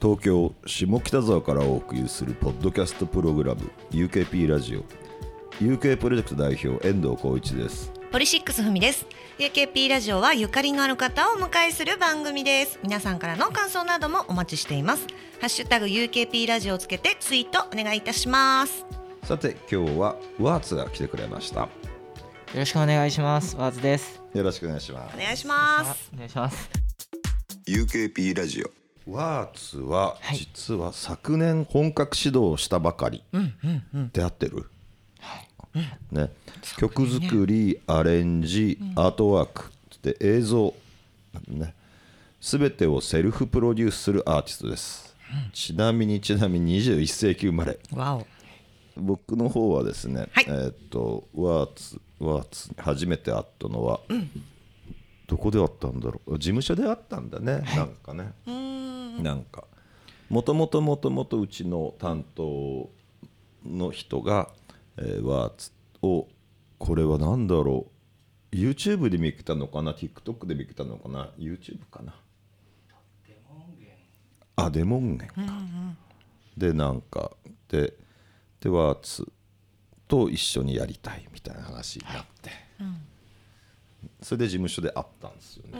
[0.00, 4.84] 東京下北沢からお送りするポッドキャストプログラム UKP ラジオ。
[5.58, 7.90] UK プロジェクト代表遠藤浩一です。
[8.12, 9.06] ポリシックスふみです。
[9.38, 12.78] UKP ラジオはゆかりのある方をお迎えする番組です。
[12.82, 15.06] 皆さんからの感想などもお待ちしています。
[15.40, 18.84] ハッシュタグ UKP ラジオをつけてツイートお願いいたします。
[19.22, 21.60] さて今日はワーツが来てくれました。
[21.60, 21.68] よ
[22.52, 23.56] よろしくお願いします。
[23.56, 24.22] ワーズです。
[24.34, 25.16] ろしくお願いします。
[25.16, 26.10] お願いします。
[26.14, 26.70] お願いします。
[27.66, 30.38] UKP ラジオワーツははい。
[30.38, 33.22] 実は昨年本格始動したばかり。
[34.12, 34.66] で合ってる、
[36.10, 36.30] ね、
[36.76, 39.70] 曲作りアレンジアートワーク
[40.02, 40.74] で映像。
[41.48, 41.74] ね。
[42.40, 45.16] 全てをセルフプロデュースするアーティストです、
[45.52, 47.78] ちなみにちなみに21世紀生まれ。
[48.96, 50.44] 僕の方はですね、はい。
[50.48, 54.00] えーっとワーツワーツに初めて会ったのは、
[55.26, 56.38] どこで会ったんだろう？
[56.38, 58.32] 事務所で会ったんだね、なんかね。
[59.22, 59.64] なんか。
[60.28, 62.90] もともともともとうちの担当
[63.64, 64.50] の人が、
[64.96, 66.28] えーワーツを
[66.78, 67.86] これは何だろ
[68.52, 72.14] う？YouTube で見たのかな？TikTok で見たのかな？YouTube かな？
[74.58, 75.34] あデモンゲンか、
[76.56, 77.32] でなんか
[77.68, 77.92] で
[78.58, 79.30] でワーツ
[80.08, 82.50] と一緒にやりたいみたいな話になって、
[84.22, 85.78] それで事務所で会ったんですよね、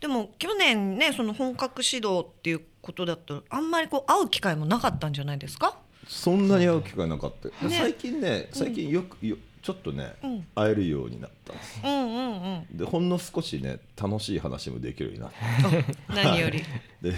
[0.00, 5.78] でも去年ねその本格指導っていうことだとあんまりこう会う機会もなかったんじゃないですか？
[6.06, 7.70] そんなに会う機会なかった、ね。
[7.70, 10.46] 最近ね最近よくよちょっとね、ん。
[10.54, 11.52] 会えるようになった。
[11.52, 12.76] んですうんうんうん。
[12.76, 16.62] でほんの少しね楽しい話もできるようになって 何より。
[17.02, 17.14] で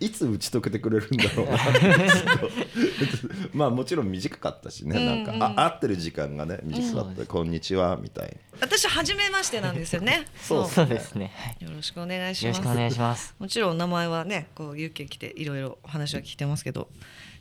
[0.00, 1.58] いつ打ち解けてくれるんだろうな。
[3.54, 5.36] まあもちろん短かったしねなんか、うん。
[5.36, 10.26] うんあ会ってる時間がね短かった、こんにちは」みたい私初めましてなんですよね。
[10.40, 10.68] そう。
[10.68, 11.32] そうですね。
[11.34, 11.64] はい。
[11.64, 12.58] よろしくお願いします。
[12.58, 13.34] よろしくお願いします。
[13.38, 16.88] もちろんお名前はねこう有権来ていろいろお話は聞いてますけど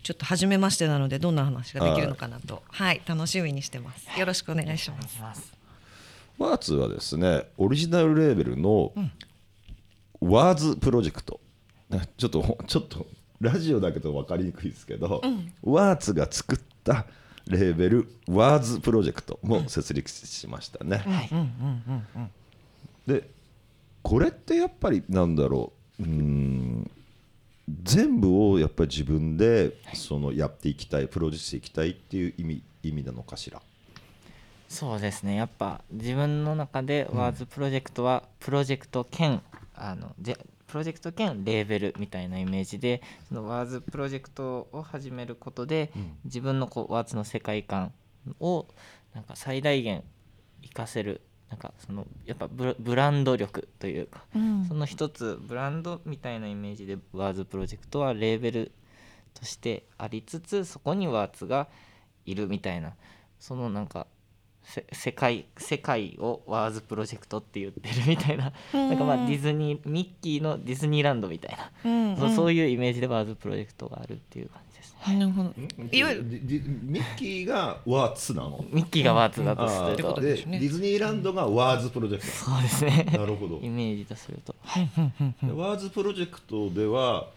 [0.05, 5.01] ちょっと初めましてなのでどんな話ができるのかなとはい楽しみにしてますよろしくお願いしま
[5.33, 5.51] す。
[6.37, 8.93] ワーツはですねオリジナルレーベルの
[10.21, 11.39] ワーズプロジェクト、
[11.89, 13.07] ねちょっとちょっと
[13.41, 15.23] ラジオだけど分かりにくいですけど、
[15.63, 17.07] ワーツが作った
[17.47, 21.03] レーベルワーズプロジェクトも設立しましたね。
[23.07, 23.27] で
[24.03, 26.91] これってやっぱりなんだろううーん
[27.83, 33.61] 全部をやっぱり自分でそのやっていきたいプロデュースしていきたいっていう意味意味なのかしら？
[34.67, 35.35] そうですね。
[35.35, 39.41] やっぱ自分の中でワーズプロジェクトはプロジェクト兼
[39.73, 40.37] あので
[40.67, 45.91] プロジェクト兼レーベルみたいなイメージでそのワーズプロジェクトを始めることで、
[46.25, 47.93] 自分のこうワーズの世界観
[48.39, 48.67] を
[49.13, 50.03] なんか最大限
[50.61, 54.23] 活かせるなんかそのやっぱブラブランド力というか、
[54.67, 58.71] その一つブランドみたいなイメージでワーズプロジェクトはレーベル
[59.33, 61.67] としてありつつそこにワーツが
[62.25, 62.93] いるみたいな
[63.39, 64.07] そのなんか
[64.63, 72.17] せ世界世界をワーズプロジェクトって言ってるみたいななんかまあディズニーミッキーのディズニーランドみたいな、うん。
[72.17, 75.17] そうそういうイメージでワーズプロジェクトがあるっていう感じですね。
[75.17, 75.53] なるほど。
[75.91, 78.63] いわゆるミッキーがワーツなの？
[78.69, 83.07] ミッキーがワーツだとすると、ことでディズニーランドがワーズプロジェクそうですね。
[83.11, 83.59] トなるほど。
[83.61, 84.55] イメージとすると、
[85.43, 87.27] でワーズプロジェクトでは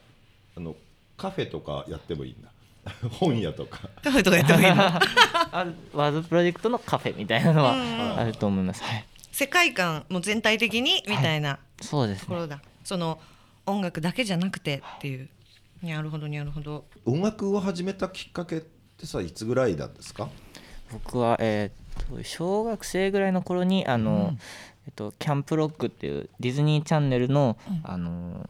[0.57, 0.75] あの
[1.17, 2.49] カフェとかやってもいいんだ。
[3.19, 3.89] 本屋とか。
[4.03, 4.67] カフェとかやってもいい
[5.95, 7.75] ワーズプロジェクトのカフェみたいなのは
[8.19, 12.25] あると思います、はい、世界観も全体的にみたいなそうですね。
[12.25, 13.21] ところだ、その
[13.67, 15.29] 音楽だけじゃなくてっていう
[15.83, 16.85] なるほどなるほど。
[17.05, 20.29] 音楽を始めたきっかけってさいつぐらいなんですか？
[20.93, 24.37] 僕は、えーっと小学生ぐらいの頃にあの、
[24.87, 28.49] えっと、キャンプロックっていうディズニーチャンネルの、あの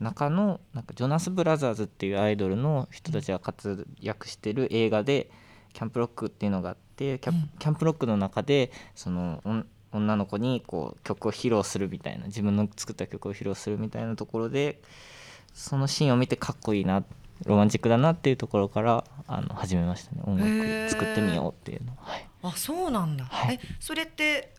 [0.00, 5.30] 中のなんかジョナス・ブラザーズっていうアイドルの人たちが活躍してる映画で
[5.72, 9.42] キャンプロックっていうのがあってキャ,、キャンプロックの中でその
[9.90, 14.80] 女の子にこう曲を披露するみたいな自分の作った曲を披露するみたいなところで
[15.52, 17.02] そのシーンを見てかっこいいな
[17.44, 20.22] ロマンチックだなっていうところからあの始めましたね。
[20.24, 21.92] 音楽作ってみようっていうの。
[21.92, 22.26] をはい。
[22.42, 23.60] あそうなんだ、はい。
[23.62, 24.54] えそれって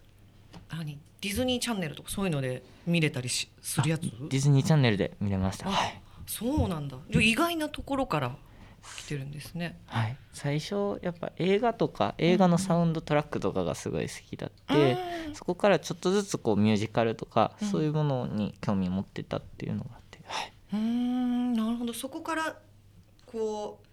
[0.72, 4.02] 何ディズニーチャンネルとかそういうので見れたりしするやつ？
[4.02, 5.68] ディズニーチャンネルで見れました。
[5.68, 6.98] あはい、そうなんだ。
[7.12, 8.36] 意外なところから
[8.98, 9.78] 来てるんですね。
[9.88, 14.98] はい、最初やっぱ映画とか映画のサウンドトラックとかがすごい好きだって、
[15.34, 20.80] そこからちょっとずつこうミュージカルとか、そういうものに興味を持ってたっていうのがあって、はい、うー。
[20.80, 21.94] んなるほど。
[21.94, 22.58] そこから
[23.26, 23.88] こう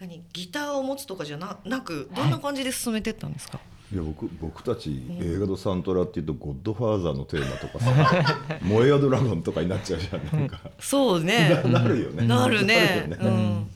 [0.00, 3.60] 何ギターを持つとかじゃななくどんな感じで進めてったんですか、
[3.92, 10.60] いや僕僕たち映画のサントラっていうと「ゴッドファーザー」のテーマとかさ「燃えよドラゴン」とかになっちゃうじゃんなんか。
[10.80, 11.62] そうね。
[11.66, 12.26] なるよね。
[12.26, 13.06] なるね。
[13.08, 13.70] なるようん。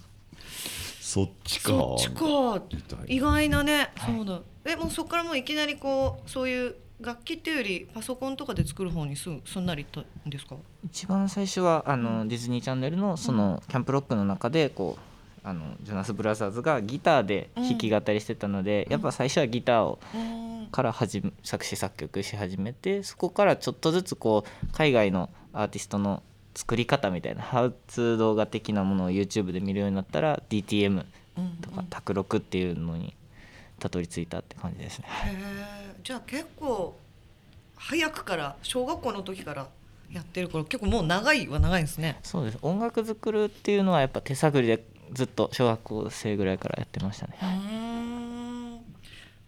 [1.01, 1.69] そっちか。
[1.69, 2.63] そっちか。
[2.73, 3.05] みたいな。
[3.07, 3.93] 意外なね。
[4.05, 4.41] そうだ。
[4.65, 10.57] えもうそこからもういきなりこうそういう楽器っていうよりパソコンとかで作る方にすぐすんなりいったんですか？
[10.85, 20.01] 一番最初はあの、ディズニーチャンネルのそのキャンプロックの中でこうあのジョナス・ブラザーズがギターで弾き語りしてたので、やっぱ最初はギターを
[20.73, 26.23] から始め作詞作曲し始めてそこからちょっとずつこう海外のアーティストの
[26.55, 31.07] 作り方みたいなハウツー動画的なものを YouTube で見るようになったら DTM
[31.63, 33.15] とか卓録っていうのに
[33.79, 35.07] たどり着いたって感じですね。
[36.03, 36.97] じゃあ結構
[37.77, 39.69] 早くから小学校の時から
[40.13, 42.19] やってるから結構もう長いは長いんですね。
[42.23, 42.59] そうです。
[42.63, 47.37] 音楽作るっていうのはやっぱ手探りでずっと小学校生ぐらいからやってましたね。
[47.43, 48.19] うん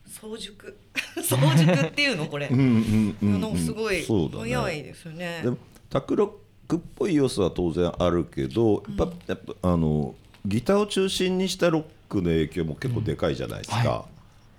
[0.07, 0.77] 早熟。
[1.23, 2.49] 早熟っていうのこれ。
[2.51, 5.41] うんうんうん、うん、すごい早いですよね。
[5.43, 5.57] でも
[5.89, 6.31] タクロッ
[6.69, 10.15] クっぽい要素は当然あるけどやっぱ,、やっぱあの
[10.45, 13.87] ギターを中心にしたロックの影響も結構でかいじゃないですか、うん。
[13.87, 14.05] は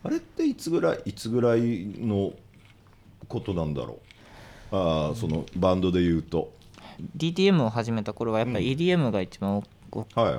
[0.03, 2.33] あれっていつぐらいいつぐらいの
[3.27, 4.00] ことなんだろ
[4.71, 4.75] う？
[4.75, 6.51] あーそのバンドで言うと。
[7.18, 9.63] DTM を始めた頃はやっぱり EDM が一番大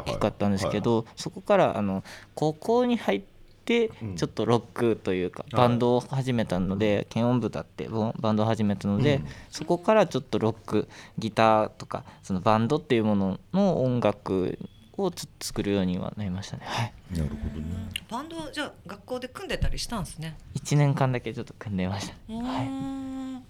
[0.05, 2.05] きかったんですけどそこからあの
[2.35, 4.17] 高校に入ってうん。
[4.17, 9.26] ちょっとロックというかバンドを始めたので検音部だってボバンドを始めたのでうん。
[9.50, 10.88] そこからちょっとロック
[11.19, 14.58] ギターとかそのバンドっていうものの音楽
[14.99, 16.65] をつ作るようにはなりましたね。
[16.67, 16.93] はい。
[17.12, 17.89] なるほどね。
[18.11, 20.37] バンドじゃあ学校で組んでたりしたんですね。
[20.55, 22.15] 1年間だけちょっと組んでました。
[22.29, 22.41] うー。
[22.41, 23.41] んな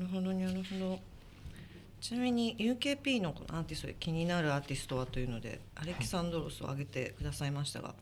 [0.00, 1.00] るほどなるほど。
[2.00, 7.94] ちなみに UKP のこのアーティストで気になるアーティストはというのでアレキサンドロスを挙げてくださいましたが、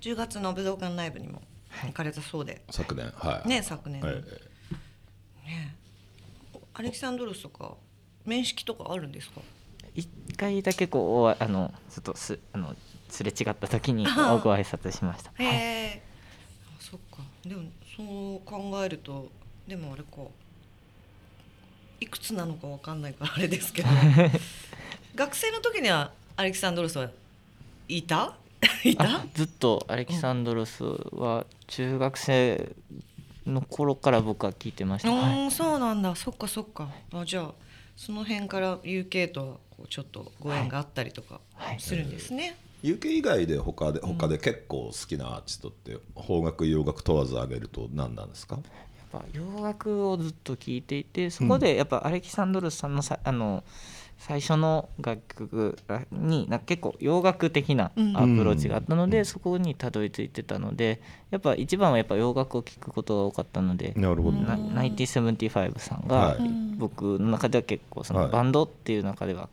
[0.00, 1.40] 10月の武道館ライブにも
[1.84, 3.12] 行かれたそうで、昨年。
[3.16, 3.48] はい。
[3.48, 4.14] ね昨年、はい。
[5.46, 5.76] ね。
[6.74, 7.74] アレキサンドロスとか
[8.24, 9.40] 面識とかあるんですか？
[9.98, 12.76] 一回だけこうおあのちょっとすあの
[13.08, 15.32] すれ違った時にご挨拶しました。
[15.36, 15.56] へはい。
[15.56, 16.02] え、
[16.78, 17.18] あそっか。
[17.44, 17.62] でも
[17.96, 18.02] そ
[18.36, 19.28] う考えると
[19.66, 20.08] でもあれか
[22.00, 23.88] いくつなのかわかんないからあれですけど
[25.16, 27.10] 学生の時にはアレキサンドロスは
[27.88, 28.36] いた？
[28.84, 29.04] いた？
[29.04, 32.70] あずっとアレキサンドロスは中学生
[33.46, 35.32] の頃から僕は聞いてました、うはい。
[35.32, 36.14] ーんそうなんだ。
[36.14, 36.88] そっかそっか。
[37.12, 37.52] あじゃあ
[37.98, 39.46] その辺から UK とは
[39.76, 41.80] こうちょっとご縁があったりとかはい。
[41.80, 48.54] するんですね、UK 以外で他で他で結構好きなアーティストって邦楽洋楽問わず挙げると何なんですか？
[49.12, 53.64] やっぱ洋楽をずっと聴いていてそこでやっぱアレキサンドロスさんのさあの
[54.18, 55.78] 最初の楽曲
[56.10, 61.00] になんか結構洋楽的なアプローチがあったので、そこにたどり着いてたので
[61.30, 64.38] やっぱ一番はやっぱ洋楽を聴くことが多かったので、なるほど。
[64.38, 66.40] な1975さんが、はい。
[66.76, 68.26] 僕の中では結構そはい。
[68.26, 69.48] のバンドっていう中では、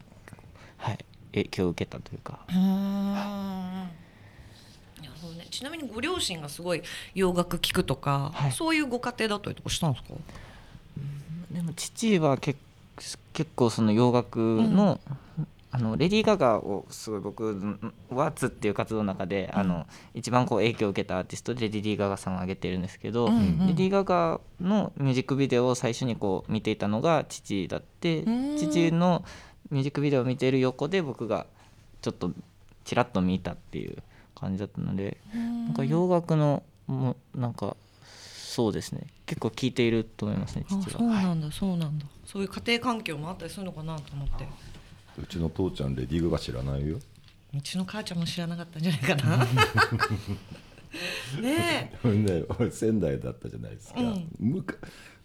[0.77, 0.97] はい、
[1.33, 2.56] 影響を受けたというか、うー。
[2.56, 3.85] んな
[5.03, 5.45] るほどね。
[5.51, 6.81] ちなみにご両親がすごい
[7.13, 8.51] 洋楽聴くとか、はい。
[8.51, 10.09] そういうご家庭だったりとかしたんですか？
[11.51, 12.59] でも父は結
[13.33, 15.00] 結構その洋楽の,、
[15.71, 17.77] あのレディー・ガガをすごい僕
[18.09, 23.67] ワーツっていう活動の中で、あの一番こう影響を受けたアーティストでレディー・ガガさんを挙げてるんですけど、うんうん。
[23.67, 29.25] レディー・ガガのミュージックビデオを最初にこう見ていたのが父だってうん父の
[29.72, 31.46] ミュージックビデオを見ている横で僕が
[32.01, 32.31] ちょっと
[32.86, 33.98] ちらっと見たっていう
[34.36, 39.08] 感じだったので、なんか洋楽のもうなんかそうですね。
[39.25, 41.00] 結構聴いていると思いますねあ父は。
[41.00, 44.48] そうなんだそうなんだそういう家庭環境もあったりするのかなと思って。
[45.22, 46.98] うちの父ちゃんレディー・ガガ知らないよ。
[47.58, 49.46] うちの母ちゃんも知らなかったんじゃないかな。
[51.41, 52.00] ねえ。
[52.03, 54.27] 俺ね俺仙台だったじゃないですか、うん。
[54.39, 54.75] むか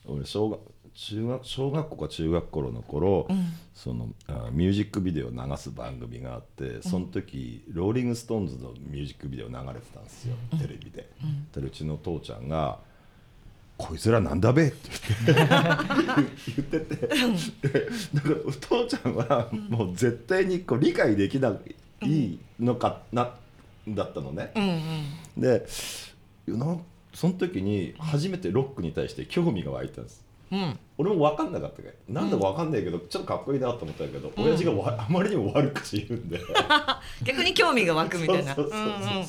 [0.04, 0.60] 俺小学
[0.92, 3.52] 中学小学校か中学校の頃、ん。
[3.74, 11.10] そのあミュージックビデオを流す番組があってその時、ローリング・ストーンズのミュージックビデオ流れてたんですよ、テレビで。
[11.54, 12.80] でうちの父ちゃんが
[13.80, 14.76] 「こいつらなんだべ?」って
[15.32, 17.06] 言ってて。
[17.06, 21.56] だからお父ちゃんはもう絶対にこう理解できな
[22.02, 23.34] いのかな
[23.88, 24.52] だったのね。
[24.54, 25.42] うんうん。
[25.42, 25.66] で
[27.12, 30.24] その時に初めてロックに対して興味が湧いたんです。
[30.52, 30.78] うん。
[30.98, 36.40] 俺も分かんなかったけどなんだか分かんないけど、ちょっとかっこいいなと思ったけど、親父がわあまりにも悪口言うんで。
[37.22, 38.54] 逆に興味が湧くみたいな。
[38.56, 39.08] そうそうそうそう。
[39.12, 39.26] うんうん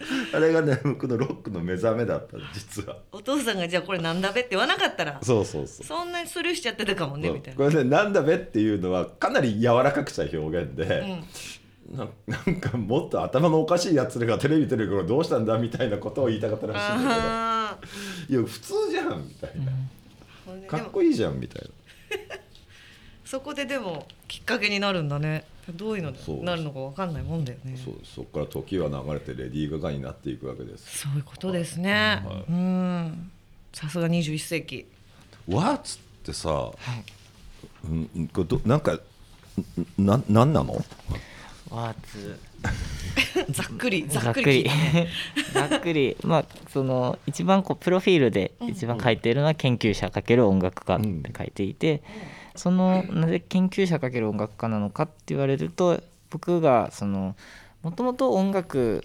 [0.32, 2.96] あれがね僕のロックの目覚めだった実は。
[3.12, 5.86] お父さんがじゃあこれなんだべって言わなかったらそうそうそう。
[5.86, 7.64] そんなにスルーしちゃってたかもねみたいな。
[7.64, 11.22] これね「なんだべ?」っていうのはかなり柔らかくした表現で、
[11.90, 17.26] ななんかもっと頭のおかしいやつらがテレビ出てる頃どうしたんだみたいなことを言いたかったらしいんだけど。
[17.26, 17.78] あ
[18.28, 22.36] いや普通じゃんみたいな、かでもっこいいじゃんみたいな
[23.26, 25.44] そこででもきっかけになるんだね。
[25.74, 27.76] どういうのになるのかわかんないもんだよね。
[27.84, 27.94] そう。
[28.04, 31.00] そこから時は流れてレディー・ガガになっていくわけです。
[31.00, 32.52] そういうことですね、はい。
[32.52, 33.30] うん。
[33.72, 34.86] さすが21世紀
[35.48, 36.70] ワーツってさ、
[37.84, 39.00] うんうんこれどなんかん
[39.98, 40.84] ななんなの？
[41.68, 42.38] ワーツ
[43.50, 44.70] ざっくりざざっくり。
[45.52, 46.16] ざっくり。
[46.22, 52.02] まあその一番こうプロフィールで一番書いているのは研究者×音楽家って書いていて、
[52.56, 57.36] そのなぜ研究者×音楽家なのかって言われると僕がその
[57.82, 59.04] もともと音楽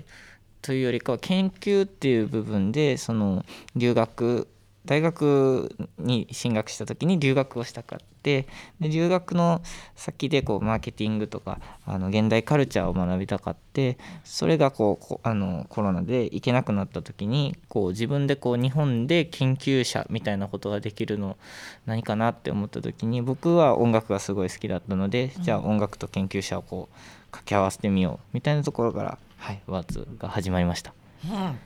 [0.62, 4.48] というよりかは研究っていう部分でその留学
[4.91, 8.45] 大学に進学した時に留学をしたかって
[8.81, 9.62] で留学の
[9.95, 21.38] 先でこうマーケティングとかあの現代カルチャーを学びたかってそれがこうこあのコロナで行けなくなった時にこう自分でこう日本で研究者みたいなことができるの
[21.86, 26.95] 何かなって思った時に僕は音楽がすごい好きだったので、じゃあ音楽と研究者をこう
[27.31, 30.93] 掛け合わせてみようみたいなところから、はい、ワーツが始まりました。
[31.24, 31.57] うん。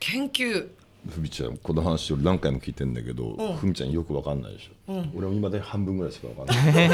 [0.00, 0.70] 研究
[1.08, 3.56] ふみちゃんこの話を何回も聞いてんだけど、うん。
[3.56, 5.12] ふみちゃんよくわかんないでしょ、うん。
[5.16, 6.88] 俺も今で半分ぐらいしかわかんない。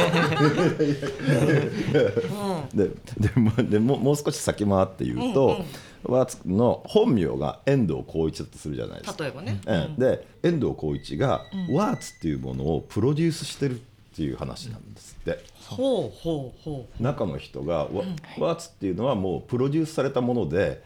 [2.75, 2.89] で
[3.19, 5.65] でもでももう少し先回って言うと、うんうん。
[6.05, 9.25] ワーツの本名が遠藤浩一だとするじゃないですか。
[9.25, 9.97] 例えばね、うん。
[9.97, 13.81] で遠藤浩一がワーツっていうものをプロデュースしてるっ
[14.17, 18.05] ていう話なんですって、ほうほうほ中の人がワ,、
[18.39, 20.83] ワーツっていうのはもうプロデュースされたもので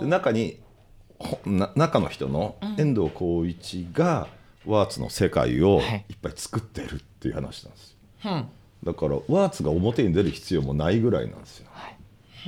[0.00, 0.58] で中に
[1.74, 4.28] 中の人の遠藤浩一が
[4.66, 6.04] ワーツの世界をはい。
[6.08, 7.96] いっぱい作ってるっていう話なんですよ。
[8.24, 8.48] ーうん。
[8.84, 11.68] だからワーツが表に出る必要もないぐらいなんですよ。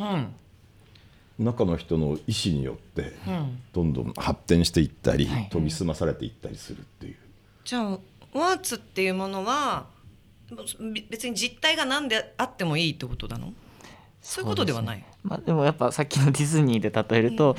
[0.01, 1.45] うん。
[1.45, 3.63] 中の人の意思によってうん。
[3.73, 5.49] どんどん発展していったり、はい。
[5.51, 7.17] 研ぎ澄まされていったりするっていう。
[7.65, 7.99] じゃあ
[8.35, 9.87] ワーツっていうものは
[10.51, 13.53] べ別に実態が何であってもいいってことなの？
[14.21, 15.05] そういうことではない。
[15.23, 17.57] まあ、でもやっぱさっきのディズニーで例えると、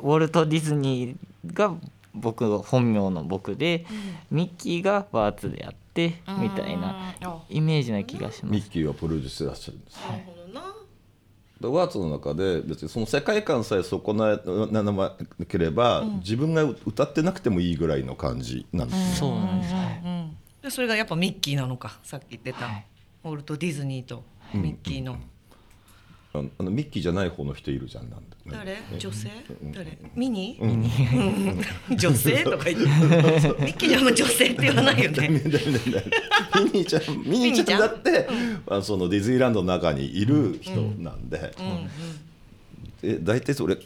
[0.00, 1.74] ウォルト・ディズニーが
[2.14, 3.86] 僕の本名の僕で、
[4.30, 7.42] ミッキーがワーツであってみたいなあ。
[7.48, 8.52] イメージな気がします。
[8.52, 9.96] ミッキーはプロデュースしてらっしゃるんです。
[10.00, 10.74] なるほどな
[11.62, 14.36] でワーツの中で別にその世界観さえ損な
[14.82, 15.16] な
[15.48, 22.86] ければ、自分が歌ってなくてもいいぐらいの感じなんですね、そうなんです、はそれがやっぱミッキーなのかさっき言ってた、はい。
[23.24, 25.22] ウォルト・ディズニーとミッキーの、あの
[26.34, 28.36] あのミッキーじゃない方の人いるじゃんなんだ。
[28.50, 28.72] 誰？
[28.72, 28.82] ね。
[28.98, 29.28] 女性？
[29.74, 29.98] 誰？
[30.14, 30.90] ミニ、うん。
[31.96, 32.42] 女性？
[32.42, 32.84] とか言って。
[32.86, 32.88] ミ
[33.74, 35.28] ッキーじゃあんま女性って言わないよね。
[35.28, 38.26] ミニーちゃんミニーちゃんだって、
[38.66, 41.54] あのそのディズニーランドの中にいる人なんで、
[43.02, 43.76] え大体それ、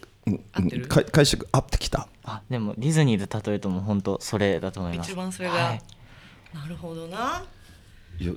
[1.12, 2.06] 解釈合ってきた？
[2.22, 5.10] あでもディズニーで例えるともう本当それだと思います。
[5.10, 5.82] 一番それが、はい。
[6.54, 7.44] なるほどな。
[8.20, 8.32] いや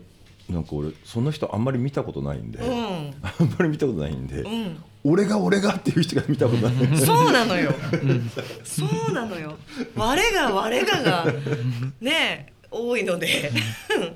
[0.49, 3.13] なんか俺その人あんまり見たことないんで、うん。
[3.21, 4.83] あんまり見たことないんで、うん。
[5.03, 7.71] 俺が俺がっていう人が見たことないそうなのよ。
[8.63, 9.55] そうなのよ。
[9.95, 11.33] 我が我がが
[12.01, 13.51] ね多いので。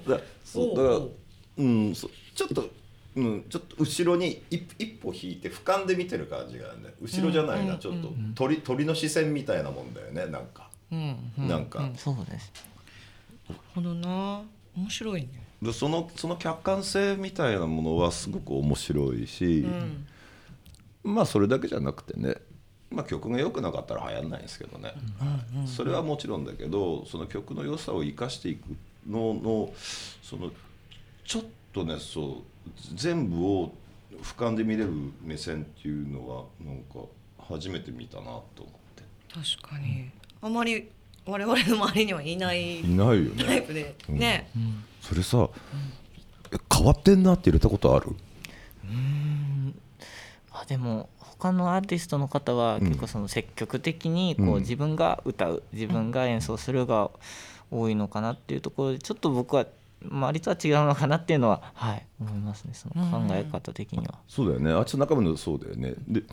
[0.08, 1.12] だそうからおう
[1.58, 1.64] う。
[1.64, 2.70] んそちょっと
[3.16, 7.80] うんちょっと後ろに一一歩引いて俯瞰で見てる感じがあるね後ろじゃないな、うん。
[7.80, 8.10] ちょっと。
[8.34, 11.32] 鳥鳥の視線みたいなもんだよねなんか、うん。
[11.38, 11.48] うん。
[11.48, 12.52] なんか、そうです。
[13.48, 14.42] なるほどな。
[14.76, 15.43] 面白いね。
[15.64, 20.08] でそのその客観性みたいなものはすごく面白いし、うん。
[21.04, 22.36] まあそれだけじゃなくてね、
[22.90, 28.76] まあ、曲が良くなかったら流行らないんですけどね、はいそれはもちろんだけどその曲の良さを生かしていく
[29.08, 29.74] のの
[30.22, 30.52] その
[31.26, 33.74] ちょっとねそう全部を
[34.22, 34.92] 俯瞰で見れる
[35.22, 37.08] 目線っていうのはなんか
[37.40, 39.04] 初めて見たなと思って
[39.34, 40.10] 確かに。
[40.42, 40.90] あまり
[41.26, 43.44] 我々の周りにはいないいないよね。
[43.46, 43.96] タイプで。
[44.10, 44.18] うん。
[44.18, 44.50] ね。
[45.02, 45.50] それさ、
[46.52, 48.16] え変わってんなって入れたことある？
[50.52, 52.88] あでも他のアーティストの方はうん。
[52.88, 54.54] 結構その積極的にこうん。
[54.56, 57.10] う自分が歌う自分が演奏するが
[57.72, 59.66] 多いのかなっていうところでちょっと僕は
[60.06, 62.74] 周りとは違うのかなっていうのははい思いますね。
[62.74, 64.16] その考え方的には。
[64.28, 64.72] そうだよね。
[64.72, 65.96] あっちの中身のそうだよね。
[66.08, 66.24] で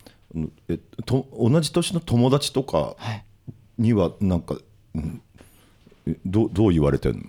[0.69, 3.25] えと同じ年の友達とかはい。
[3.79, 4.57] にはなんか、
[6.27, 7.23] どうどう言われてるの？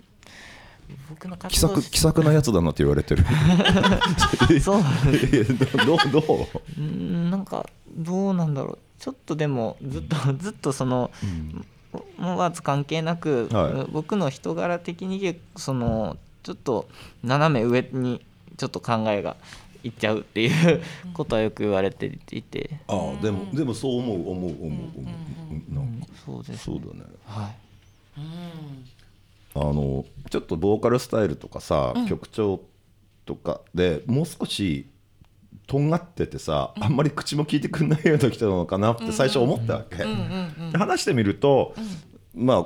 [1.10, 3.24] 僕の活気動さく気さくなやつだなって言われてる。
[4.62, 4.82] そう。
[5.34, 5.44] え
[5.84, 6.82] どどうどう？
[6.82, 8.78] うんなんかどうなんだろう。
[9.00, 11.12] ちょっとでもずっとずっとその、
[12.18, 13.92] もうワーツ関係なく、はい。
[13.92, 16.88] 僕の人柄的にそのちょっと
[17.24, 18.24] 斜め上に
[18.58, 19.36] ちょっと考えが
[19.84, 20.82] いっちゃうっていう
[21.14, 24.70] ことはよく言われていて、ああでもでもそう思う思う思う思う、
[25.52, 26.08] うんなんか。
[26.26, 27.04] そうですそうだね。
[27.26, 27.56] はい。
[29.54, 32.62] あのちょっとボーカルスタイルとかさ、曲調
[33.26, 34.88] とかでもう少し
[35.68, 41.74] とんがっててさ、あんまり口も聞いてくんないような人なのかなって最初思ったわけ、で話してみると、
[42.34, 42.66] まあ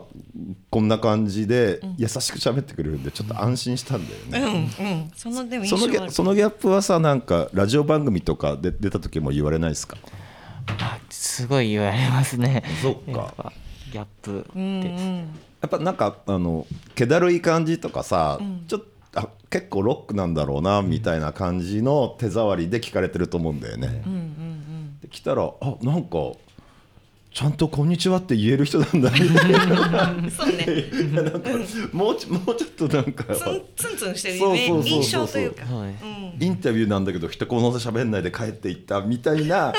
[0.70, 5.12] こんな感じで優しく喋ってくれるんでちょっと安心したんだよね、うんうん。
[5.16, 9.98] そのでも印そのギ象あるャそのギャップはさなんかラジオ番組とかで出た時も言われないですか？
[10.68, 12.64] あすごい言われますね。
[12.82, 13.52] そっか。
[13.92, 15.18] ギャップうんうでん。
[15.18, 15.24] や
[15.68, 24.04] っぱなんかあの気だるい感じとかさ、ちょっとあ結構ロックなんだろうなみたいな感じの手触りで聞かれてると思うんだよね。
[25.02, 26.18] で来たらあなんか
[27.36, 30.86] ちゃんと「こんにちは」って言える人なんだみたいなそうね。
[31.12, 31.50] なんか
[31.92, 34.90] もうちもうちょっとなんかツンツンツンしてるそうそうそうそう。
[34.90, 35.64] 印象というか。
[36.40, 39.74] インタビューなんだけど一言も喋んないで帰っていったみたいな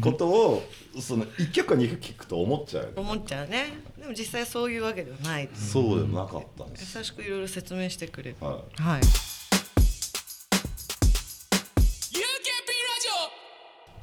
[0.00, 0.62] ことを
[0.98, 3.74] その1曲か2曲聞くと思っちゃう思っちゃうね。
[4.00, 5.50] でも実際そういうわけではない。
[5.54, 9.02] そうでもなかったんです、優しくいろいろ説明してくれるははい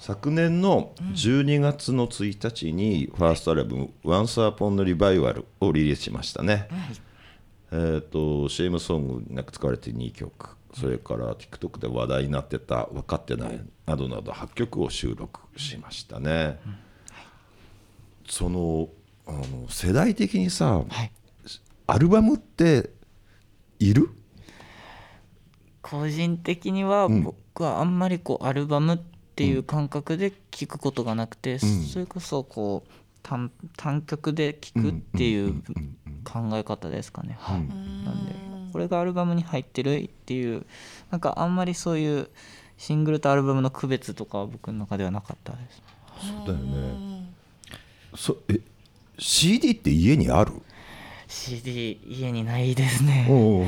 [0.01, 6.67] 昨年の12月の1日にファーストアルバム「Once Upon a Revival」をリリースしましたね、
[7.71, 16.59] えっ、と CM ソングに使われている2曲それから TikTok で話題になってた「分かってない」などなど8曲を収録しましたね、
[18.27, 18.89] その
[19.27, 21.11] あの世代的にさ、はい。
[21.85, 22.89] アルバムって
[23.77, 24.09] いる？
[25.83, 27.21] 個人的にはん。
[27.21, 29.11] 僕はあんまりこうアルバムって
[29.43, 32.91] いう感覚で聴くことがなくて、それこそこう
[33.23, 35.61] 単単曲で聴くっていう
[36.23, 37.37] 考え方ですかね。
[37.39, 37.59] はい。
[37.59, 37.65] な
[38.11, 38.33] んで
[38.71, 40.65] これがアルバムに入ってるっていう
[41.09, 42.29] なんかあんまりそういう
[42.77, 45.81] シングルとアルバムの区別とかは僕の中ではなかったです。
[46.27, 47.29] そうだよね。
[48.15, 48.59] そえ
[49.17, 50.53] CD って家にある
[51.27, 53.27] ？CD 家にないですね。
[53.29, 53.65] おうおう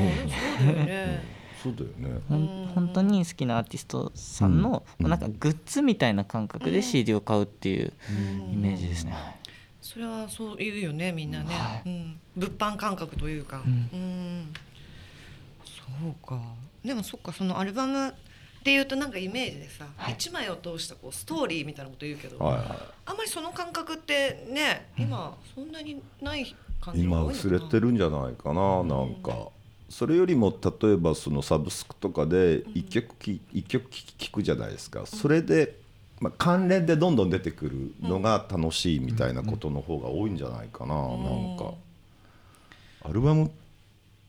[1.64, 2.20] そうだよね。
[2.28, 7.92] 本当に好きなアーティストさんの、なんかグッズみたいな感覚で CD を買うっていう
[8.52, 9.12] イメージですね。
[9.12, 9.44] はい
[9.84, 14.50] それはそう言うよねみんなね、はうん、物販感覚というか、うん。
[15.62, 16.40] そうか。
[16.82, 18.12] でもそっかそのアルバムっ
[18.64, 27.38] ていうとなんかイメージでさ、一枚を通したこうストーリーみたいなこと言うけど、はいはあんまりその感覚ってね今そんなにない感じが今多いのかな。
[27.38, 29.48] 薄れてるんじゃないかななんか
[29.96, 30.52] それよりも
[30.82, 35.06] 例えばそのサブスクとかで一曲き一曲聴くじゃないですか。
[35.06, 35.78] それで
[36.20, 41.74] まあ関連でどんどん出てくるのが楽しいみたいなことの方が多いんじゃないかななんか。
[43.04, 43.52] アルバム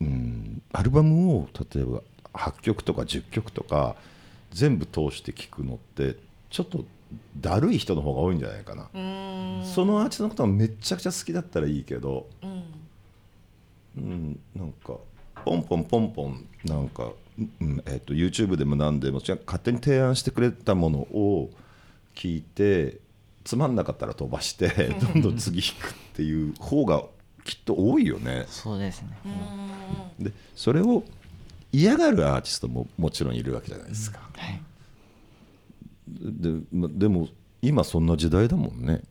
[0.01, 0.61] うん。
[0.71, 2.03] アルバムを例えば
[2.35, 3.95] 8曲とか10曲とか
[4.51, 6.15] 全部通して聴くのって
[6.51, 6.85] ちょっと
[7.41, 8.87] だるい人の方が多いんじゃないかな。
[8.93, 9.65] うん。
[9.65, 12.63] そのアーティストのことがめっちゃくちゃ好きだったらいいけど、うん。
[13.97, 14.97] うん、なんか
[15.45, 21.51] ポンポンポンポンなんか、うんえっと YouTube でも何でもじゃあ勝手に提案してくれたものを
[22.15, 22.97] 聞いて
[23.43, 24.67] つまんなかったら飛ばして
[25.13, 27.03] どんどん次弾くっていう方が
[27.43, 28.45] きっと多いよね。
[28.47, 29.09] そうですね。
[30.19, 31.03] でそれを
[31.71, 34.19] 嫌がるアーティストももちろんいるわけじゃないですか。
[34.35, 34.61] はい。
[36.07, 37.27] でまでも
[37.61, 39.01] 今そんな時代だもんね。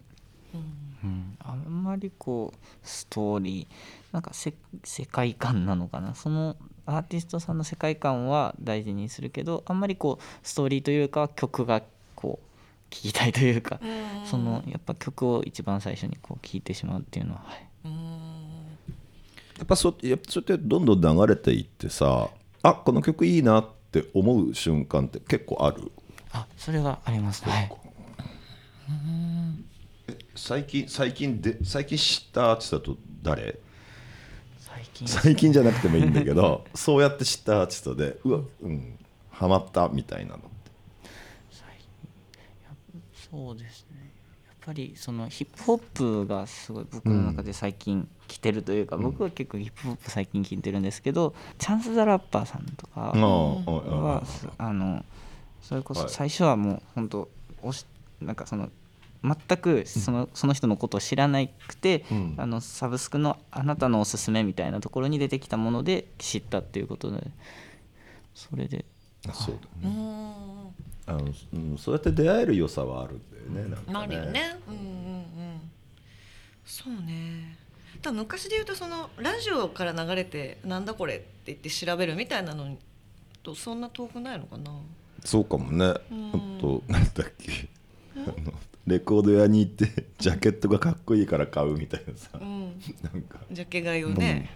[1.04, 3.74] うん、あんまりこうストーリー
[4.12, 6.14] なんかせ世界観なのかな？
[6.14, 11.82] そのアーティストさんの世界観は大事にするけどあんまりこうストーリーというか曲が
[12.14, 13.80] こう聴きたいというか、
[14.24, 17.68] そのやっぱ曲を一番最初にこう聴いてしまうっていうのは、はい、
[19.58, 22.30] やっぱそうやっぱそうやってどんどん流れていってさ
[22.62, 25.90] あこの曲いいなって思う瞬間って結構ある？
[26.32, 27.44] あそれはあります。
[27.44, 27.72] はい
[30.34, 33.58] 最近最近で最近知ったアーティストだと誰？
[34.58, 35.08] 最近。
[35.08, 38.98] 最近じゃなくてもいいんだけど そうやって知ったアーティストでうわうん
[39.30, 40.54] ハマったみたいなのって。
[43.34, 44.12] そうですね。
[44.46, 55.04] やっぱりそのヒップホップがすごい僕の中で最近来てるというか、僕は結構ヒップホップ最近聴いてるんですけどチャンス・ザ・ラッパーさんとかあはすあの
[55.60, 57.28] それこそ最初はもう本当
[57.62, 57.84] おし
[58.20, 58.70] なんかその
[59.24, 62.34] 全くそのその人のことを知らなくて、うん。
[62.36, 67.26] あのサブスクのあなたのおすすめみたいなところに出てきたもので知ったっていうことで
[68.34, 68.84] それで。
[69.26, 69.96] あそうだね。
[71.06, 74.58] あの、うん、そうやって出会える良さはあるんだよねなんかなるよね。
[74.68, 75.60] うんうんうん。
[76.66, 77.56] そうね。
[78.02, 82.76] だ昔で言うとそのラジオから流れてなんだこれって言って調べるみたいなの
[83.42, 84.70] とそんな遠くないのかな。
[85.24, 85.94] そうかもね。
[86.10, 86.56] うん。
[86.58, 87.68] あとなんだっけ。
[88.16, 88.52] あの
[88.86, 92.30] レコード屋に行って ジャケットがかっこいいから買うみたいなさ。
[92.40, 92.60] うん。
[93.02, 93.40] なんか。
[93.50, 94.50] ジャケ買いをね、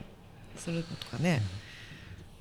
[0.57, 1.43] するのとかね。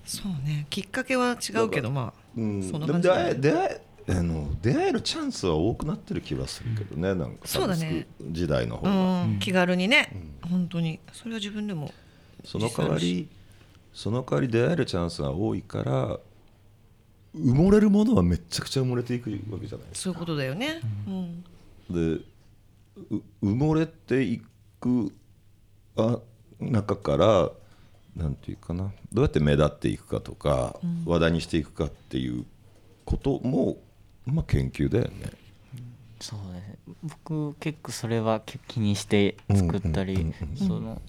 [0.05, 0.67] そうね。
[0.69, 2.63] きっかけは違うけどまあ、うん。
[2.63, 7.47] そんなでも出感じ出会えあの出会えるチャンスは多くなってる気はするけどね、なんか。
[7.47, 8.07] そうだね。
[8.21, 10.09] 時代の方うが、ん、気軽にね、
[10.41, 10.99] 本当に。
[11.11, 11.91] それは自分でも
[12.43, 13.27] その代わり
[13.93, 16.19] その代わり出会えるチャンスが多いから
[17.35, 21.43] 埋もれるものはめちゃくちゃ埋もれていくわけじゃないですそういうことだよね、うん。
[21.43, 21.56] か
[21.89, 22.21] で
[23.11, 24.41] う埋もれてい
[24.79, 25.13] く
[25.95, 26.19] あ
[26.59, 27.51] 中から
[28.15, 32.45] なんていうかなどうやって目立っていくかとか、話題にしていくかっていう
[33.05, 33.77] ことも、
[34.25, 35.31] まあ、研究だよね。
[36.19, 36.77] そうですね。
[37.03, 40.33] 僕結構それは気にして作ったり、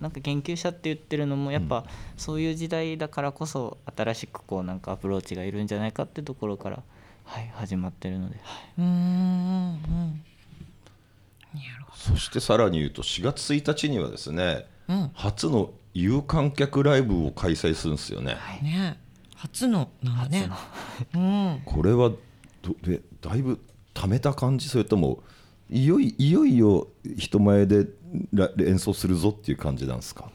[0.00, 1.86] なんか研究者って言ってるのもやっぱ
[2.18, 6.82] そういう時代だからこそ新しくこうなんかアプローチがいるんじゃないかってところから、
[7.24, 10.27] はい、始まってるので、はい、うんうんうんなるほ
[11.94, 15.10] そしてさらに言うと4月1日にはですね、うん。
[15.14, 18.36] 初の有観客ライブを開催するんですよね。
[18.60, 18.98] どね。
[19.34, 20.50] 初のなんだね。
[21.14, 21.62] うん。
[21.64, 22.10] これは
[22.62, 23.60] どでだいぶ
[23.94, 24.68] 貯めた感じ？
[24.68, 25.22] それとも
[25.70, 27.86] いよいいよいよ人前で
[28.32, 30.30] ら演奏するぞっていう感じなんですか？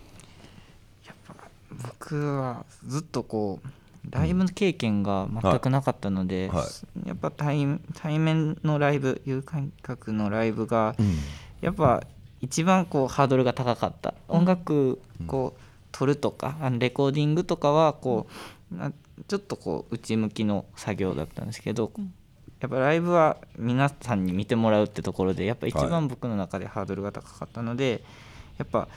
[1.81, 3.67] 僕はずっとこう
[4.09, 6.57] ライブ経験が全くなかったので、はい。
[6.57, 6.65] は
[7.05, 10.95] やっぱ対対面のライブ有観客のライブが、
[11.61, 12.03] やっぱ
[12.41, 14.13] 一番こうハードルが高かった。
[14.27, 15.61] 音楽こう
[15.91, 18.27] 撮るとかあのレコーディングとかはこ
[18.71, 18.91] うな
[19.27, 21.91] ちょっとこう内向きの作業だったんですけど、
[22.59, 28.03] やっぱライブは皆さんに見てもらうってところでやっぱ一は番僕の中でハードルが高かったので、
[28.57, 28.87] やっぱ、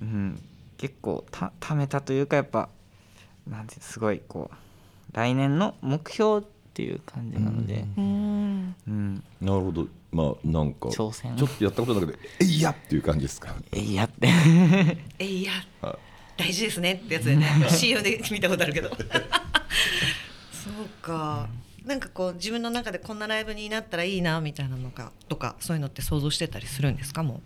[0.00, 0.42] うん、
[0.76, 2.68] 結構たためたというかやっぱ
[3.46, 8.74] なんてすごいこう来年の目標っていう感じなので、うん。
[8.86, 9.86] うん、なるほど。
[10.10, 11.12] まあなんかちょっ
[11.58, 13.54] とやったことないけど「えいや!」っていう感じですか？
[13.72, 14.28] えいやって。
[15.18, 15.52] えいや。
[15.80, 15.92] は
[16.38, 16.42] い。
[16.42, 17.46] 大事ですねってやつでね。
[17.68, 18.88] CM で見たことあるけど。
[18.90, 21.48] そうか。
[21.84, 27.40] なんかこう自分の中でこんなライブになったらいいなみたいなのかとかそういうのって想像してたりするんですかも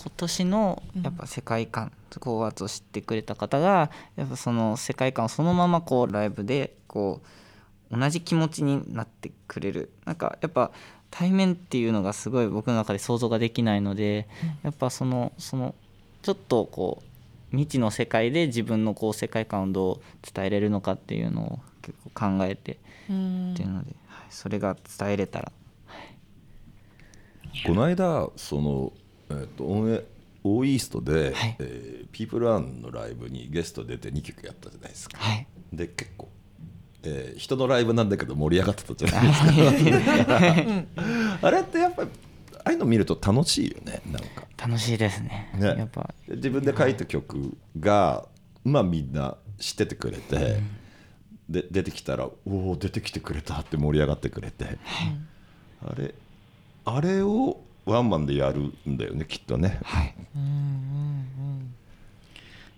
[0.00, 7.20] 今年のやっぱ世界観、高圧を知ってくれた方がやっぱその世界観をそのままこうライブでこ
[7.90, 9.90] う同じ気持ちになってくれる。
[10.04, 10.70] なんかやっぱ
[11.10, 14.28] 対面っていうのがすごい僕の中で想像ができないので、
[14.62, 15.74] やっぱそのその
[16.22, 17.08] ちょっとこう
[17.50, 20.00] 未知の世界で自分のこう世界観をどう
[20.32, 22.78] 伝えれるのかっていうのを結構考えて
[23.10, 23.52] うん。
[23.54, 25.52] っていうので、はい、それが伝えれたら。
[27.66, 28.92] この間その、
[29.30, 30.04] えー、とオンエ
[30.44, 31.56] オーイーストで、はい。
[31.58, 35.18] えーピープルアンのライブにゲスト出て2曲やったじゃないですか。
[35.18, 35.46] はい。
[35.72, 36.28] で結構、
[37.02, 41.46] えー人のライブなんだけど盛り上がってたじゃないですか。
[41.46, 42.10] あ れってやっぱり
[42.56, 44.46] ああいうの見ると楽しいよねなんか。
[44.56, 45.52] 楽しいですね。
[45.54, 45.66] ね。
[45.66, 46.12] やっぱ。
[46.28, 48.26] 自分で書いた曲が
[48.64, 50.60] まあみんな知っててくれて、
[51.48, 54.78] で出てきたら「おお出てきてくれた」って盛り上がってくれて、
[55.84, 56.14] あれ
[56.84, 59.78] あれをワンマンでやるんだよねきっとね。
[59.82, 60.14] はい。
[60.36, 60.52] うんうんう
[61.62, 61.74] ん。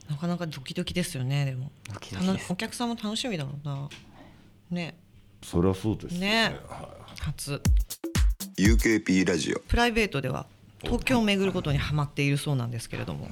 [0.09, 1.71] なかなかドキドキですよねでも。
[1.93, 3.89] ドキドキお客さんも楽しみだろうな。
[4.71, 4.97] ね。
[5.43, 6.57] それはそうですよね。
[6.69, 6.89] は
[7.21, 7.61] 初。
[8.57, 9.61] UKP ラジオ。
[9.61, 10.47] プライベートでは
[10.83, 13.29] 東京を巡ることにハマっているそうなんですけれども、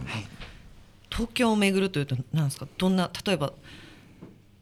[1.10, 2.66] 東京を巡るというと何ですか？
[2.78, 3.52] どんな例えば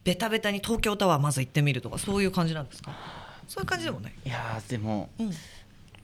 [0.04, 2.92] ベタベタに東京タワーまず行ってみるとかそういう感じなんですか？
[3.48, 5.30] そういう感じでもない、いやーでもうん、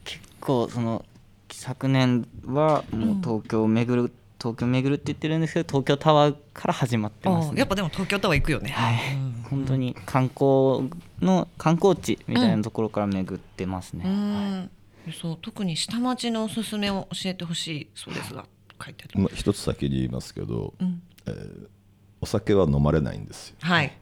[0.04, 1.04] 結構その
[1.50, 7.58] 昨年はもう東京を巡る、東京を巡るって言ってるんですけど東京タワーから始まってますね。
[7.58, 9.44] やっぱでも東京タワー行くよね、はい、うん。
[9.50, 14.70] 本当に観光の観光地みたいなところから巡ってますね、うん。
[15.12, 18.46] そう特に下町のおすすめを教えてほしいそうですが
[18.82, 21.02] 書いてある、まあ、一つ先に言いますけど、うん。
[21.26, 21.66] えー
[22.22, 23.56] お酒は飲まれないんですよ。
[23.58, 23.98] はい。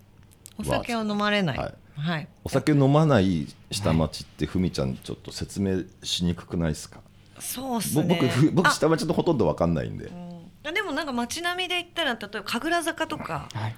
[0.58, 1.58] お酒は飲まれない。
[1.58, 7.00] はいはい、お酒飲まない下町ってふみちゃんちょっと説明しにくくないですか、
[7.38, 8.18] そうっすぼね。
[8.20, 8.70] 僕ふ僕あ。
[8.70, 10.74] 下町のほとんど分かんないんで、うん。
[10.74, 13.76] でもなんか街並みで言ったら例えば神楽坂とかはい。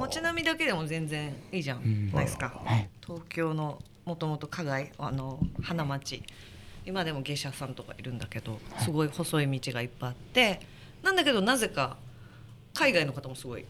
[0.00, 2.12] 街並みだけでも全然いいじゃん、ん。
[2.12, 2.88] ないですか、はい。
[3.04, 6.22] 東京のもともと加害あの花町。
[6.86, 10.60] 今でも芸者さんとかいるんだけどすごい細い道がいっぱいあって
[11.02, 11.96] なんだけどなぜか
[12.74, 13.64] 海外の方もすごい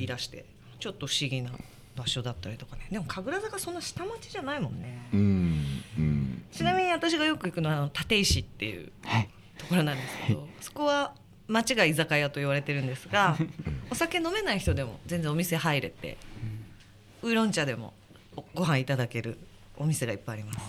[0.00, 0.44] いらして、
[0.80, 1.52] ちょっと不思議な
[1.98, 2.86] 場所だったりとかね。
[2.90, 5.64] でも神楽坂そんな下町じゃないもんね、うん
[5.98, 6.42] うん。
[6.52, 9.28] ちなみに私がよく行くのはあの立石っていうはい。
[9.58, 11.14] ところなんですけどそこは
[11.48, 13.36] 町が居酒屋と言われてるんですが
[13.90, 16.16] お酒飲めない人でも全然お店入れて
[17.22, 17.92] ウーロン茶でも
[18.36, 19.36] おご飯いただける
[19.76, 20.60] お店がいっぱいあります。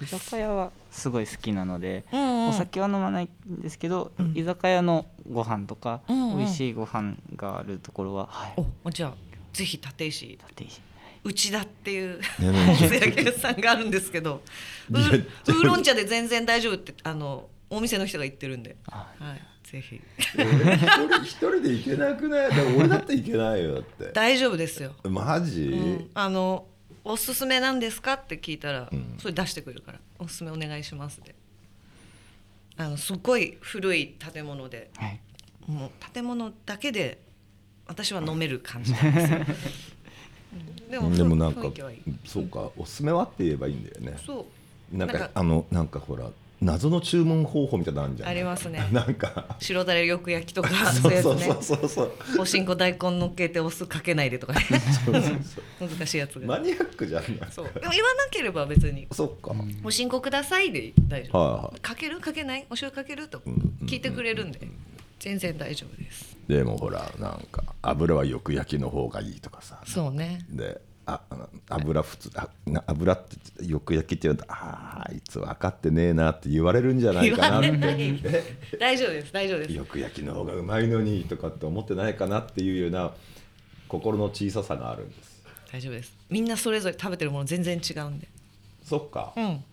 [0.00, 2.48] 居酒屋はすごい好きなので、うんうん。
[2.48, 4.32] お酒は飲まないんですけど、うん。
[4.34, 6.38] 居酒屋のご飯とか、うんうん。
[6.38, 8.54] 美味しいご飯があるところは、はい、
[8.84, 9.14] おじゃあ
[9.52, 10.26] ぜひ立石。
[10.26, 10.80] 立石。
[11.22, 14.42] 内田っていうねね松焼屋さんがあるんですけど。
[14.90, 19.12] ウーロン茶で全然大丈夫ってあのお店の人が言ってるんで、あ。
[19.18, 20.00] はい、ぜひ。
[20.18, 22.54] 一人一人で行けなくない？
[22.54, 24.12] でも俺だって行けないよだって。
[24.14, 26.66] 大丈夫ですよ、マジ、うん、あの
[27.04, 29.16] おすすめなんですかって聞いたら、うん。
[29.18, 31.34] それ出してくれるからおすすめお願いしますで。
[32.76, 34.90] あのすごい古い建物で。
[34.96, 35.20] はい。
[35.66, 37.18] もう建物だけで
[37.90, 39.38] 私は飲める感じなんですよ、
[41.02, 41.14] うん。
[41.16, 41.62] でもなんか
[42.24, 44.16] そうかおすすめはって言えばいいんだよね。
[44.24, 44.46] そ
[44.92, 44.96] う。
[44.96, 48.86] なんかあのなんかほら謎の注文方法みたいなのあるじゃんありますね。
[48.92, 49.56] なんか。
[49.60, 51.36] 白だれよく焼きとかそそういうやつそう。
[51.36, 54.60] ねそうそうそうおしんこ大根乗っけてお酢かけないでとかね。
[55.04, 55.22] そうそう
[55.80, 55.88] そう。
[55.88, 56.46] 難しいやつが。
[56.46, 57.64] マニアックじゃんないそう。
[57.66, 59.06] でも言わなければ別に。
[59.12, 62.20] そっか、「おしんこください」で大丈夫、はいはいかける？
[62.20, 62.66] かけない？
[62.68, 63.28] お醤油かける？
[63.28, 63.40] と
[63.86, 64.60] 聞いてくれるんで。
[65.18, 69.80] 全然大丈夫ですでもほらなんか油はよく焼きの方がいいとかさ。
[69.86, 70.44] そうね。
[70.50, 71.20] であ
[71.68, 73.24] 油普通あな油っ
[73.56, 77.70] てよく焼きって言うとあーあいつ分かってねえなって言われるんじゃない言かなって。
[78.78, 79.72] 大丈夫です大丈夫です。
[79.72, 83.12] よく焼きの方がうまいのにとかって思ってないかなっていうような
[83.88, 85.42] 心の小ささがあるんです。
[85.72, 86.12] 大丈夫です。
[86.28, 88.28] みんなそれぞれ食べてるもの全然違うんで。
[88.84, 89.46] そっか、こうん。
[89.46, 89.64] 全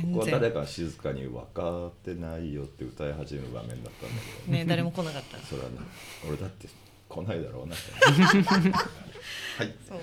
[0.00, 0.62] こは誰然。
[0.62, 4.52] か静かに分かってないよって歌い始める場面だったんだけど。
[4.52, 5.38] ね 誰も来なかった。
[5.38, 5.76] それはね
[6.28, 6.68] 俺だって
[7.08, 7.74] 来ないだろうな
[9.58, 9.74] はい。
[9.88, 9.98] そう。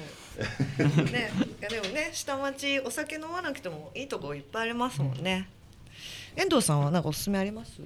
[1.12, 5.49] ねいやでもね下町お酒飲まなくてもいいとこいっぱいありますもんね、
[6.38, 7.82] 遠藤さんはなんかおすすめあります？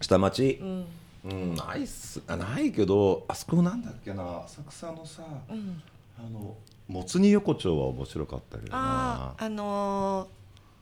[0.00, 0.58] 下町？
[0.60, 0.86] うん。
[1.24, 2.22] うんないっす。
[2.28, 4.44] あないけどあそこなんだっけな。
[4.44, 5.82] 浅草のさうん。
[6.18, 8.78] あのもつ煮横丁は面白かったけどな。
[8.78, 10.28] あああのー、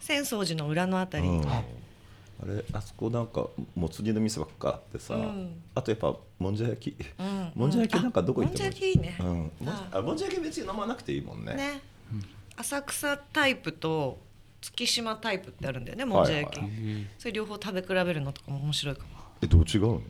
[0.00, 1.48] 浅草寺の裏のあたり、うん。
[1.48, 1.62] あ
[2.44, 5.62] れあそこなんかもつ煮の店ばっかあってさ、うん。
[5.74, 7.52] あとやっぱもんじゃ焼き、うん。
[7.54, 8.64] もんじゃ焼きなんかどこ行っても。
[8.64, 9.88] あもんじゃ焼きいいね、うん、もんあ。
[9.92, 11.54] あもんじゃ焼き別に飲まなくていいもんね。
[11.54, 11.80] ね。
[12.56, 14.18] 浅草タイプと
[14.60, 16.70] 月島タイプってあるんだよねもんじゃ焼き、はい
[17.18, 19.08] それ両方食べ比べるのとかも面白いかも。
[19.42, 20.02] えどう違うの？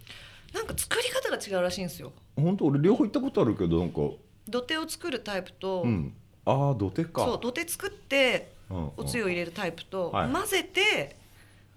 [0.54, 2.12] なんか作り方が違うらしいんですよ。
[2.36, 4.00] 本当俺両方行ったことあるけどなんか。
[4.48, 6.12] 土手を作るタイプと、うん。
[6.44, 7.24] ああ土手か。
[7.24, 10.32] そう土手作ってうんおつゆを入れるタイプと、はい。
[10.32, 11.16] 混ぜて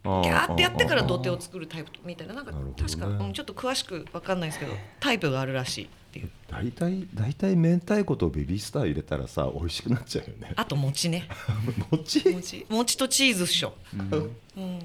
[0.04, 2.34] ギギャーってやってから土手をつ作るタイプみたいな。
[2.34, 2.90] なんかなるほどね。
[2.90, 6.30] 確か、うん、ちょっと詳しく分かんないですけどタイプがあるらしいっていう。
[6.50, 10.54] 大体大体明太子とベビースター入れたらさ美味しくなっちゃうよね。
[10.56, 11.28] あと餅ね。
[11.92, 12.30] 餅？
[12.30, 12.66] 餅。
[12.70, 14.80] 餅とチーズっしょ、うん、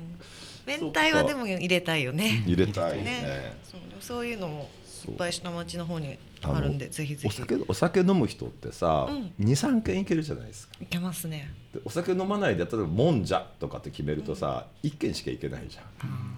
[0.66, 2.42] 明太はでも入れたいよね。
[2.46, 3.04] 入れたいね。
[3.04, 3.56] ね。
[3.62, 7.28] そうそういうのもそいうっぱい下町の方にあるんでぜひぜひ。
[7.28, 9.32] お酒お酒飲む人ってさ、うん。
[9.46, 10.74] 23軒いけるじゃないですか。
[10.80, 11.54] いけますね。
[11.62, 15.84] でお酒飲まないで例えばもんじゃとかって決めるとさ、一1軒しか行けないじゃん、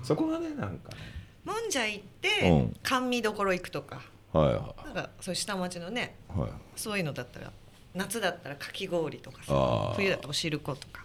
[0.02, 0.96] そこがねなんかね。
[1.44, 2.76] もんじゃ行っうてん。
[2.82, 4.00] 甘味どころ行くとか。
[4.32, 6.50] はいはなんかそういう下町のねいはい。
[6.74, 7.52] そういうのだったら
[7.94, 11.04] 夏だったらかき氷とかさ冬だとお汁粉とか。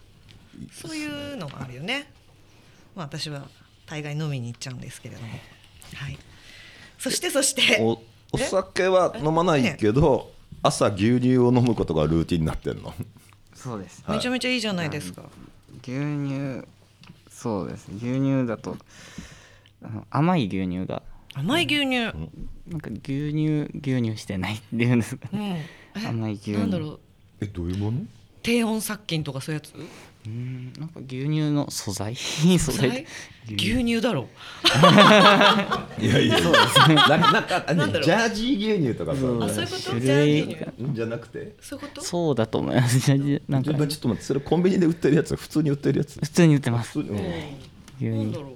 [0.70, 2.10] そういうのがあるよね。
[2.94, 3.48] まあ私は
[3.86, 5.28] 大概飲みに行っちゃうんですけれども。
[5.94, 6.18] はい。
[6.98, 7.80] そしてそして。
[7.80, 8.02] お
[8.34, 12.94] お酒は飲まないけど朝牛乳を飲むことがルーティンになってんの
[13.54, 14.02] そうです。
[14.06, 14.16] はい。
[14.16, 15.22] めちゃめちゃいいじゃないですか。
[15.82, 16.66] 牛乳
[17.30, 17.88] そうです。
[17.96, 18.76] 牛乳だと
[20.10, 21.02] 甘い牛乳が。
[21.34, 22.12] 甘い牛乳。
[22.68, 25.56] なんか牛乳牛乳してないっていうんですかうん。
[26.06, 26.52] 甘い牛乳。
[26.58, 27.00] なんだろう。
[27.40, 28.00] えどういうもの？
[28.42, 29.74] 低温殺菌とかそういうやつ？
[30.24, 32.14] うんなんか牛乳の素材？
[32.16, 33.04] 素材？
[33.50, 34.00] 牛乳？
[34.00, 34.28] だろ。
[35.98, 36.38] いやいや。
[36.38, 39.20] そうですなんかなんかジャージー牛乳とかさ。
[39.20, 39.42] そう。
[39.42, 39.82] あそういうこと？
[39.82, 40.94] 種ジャー類ジー牛乳？
[40.94, 41.56] じゃなくて？
[41.60, 42.02] そういうこと？
[42.02, 42.98] そうだと思います。
[43.00, 43.72] じゃじなんか。
[43.72, 46.20] ちょっと待ってそれコンビニで売ってるやつ普通に売ってるやつ？
[46.20, 47.00] 普通に売ってます。
[47.00, 47.06] うん。
[47.06, 47.18] 牛
[47.98, 48.08] 乳。
[48.10, 48.48] なんだろ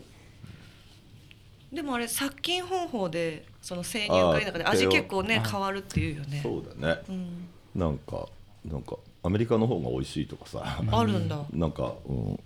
[1.72, 1.74] う。
[1.74, 6.40] でもあれ殺菌方法でその生乳か否かで味結構ね変わるっていうよね。
[6.42, 7.02] そうだね。
[7.08, 7.48] うん。
[7.74, 8.28] なんか
[8.64, 10.80] なんかアメリカの方が美味しいとかさ。
[10.90, 11.44] あるんだ。
[11.52, 12.38] なんか、うん、へ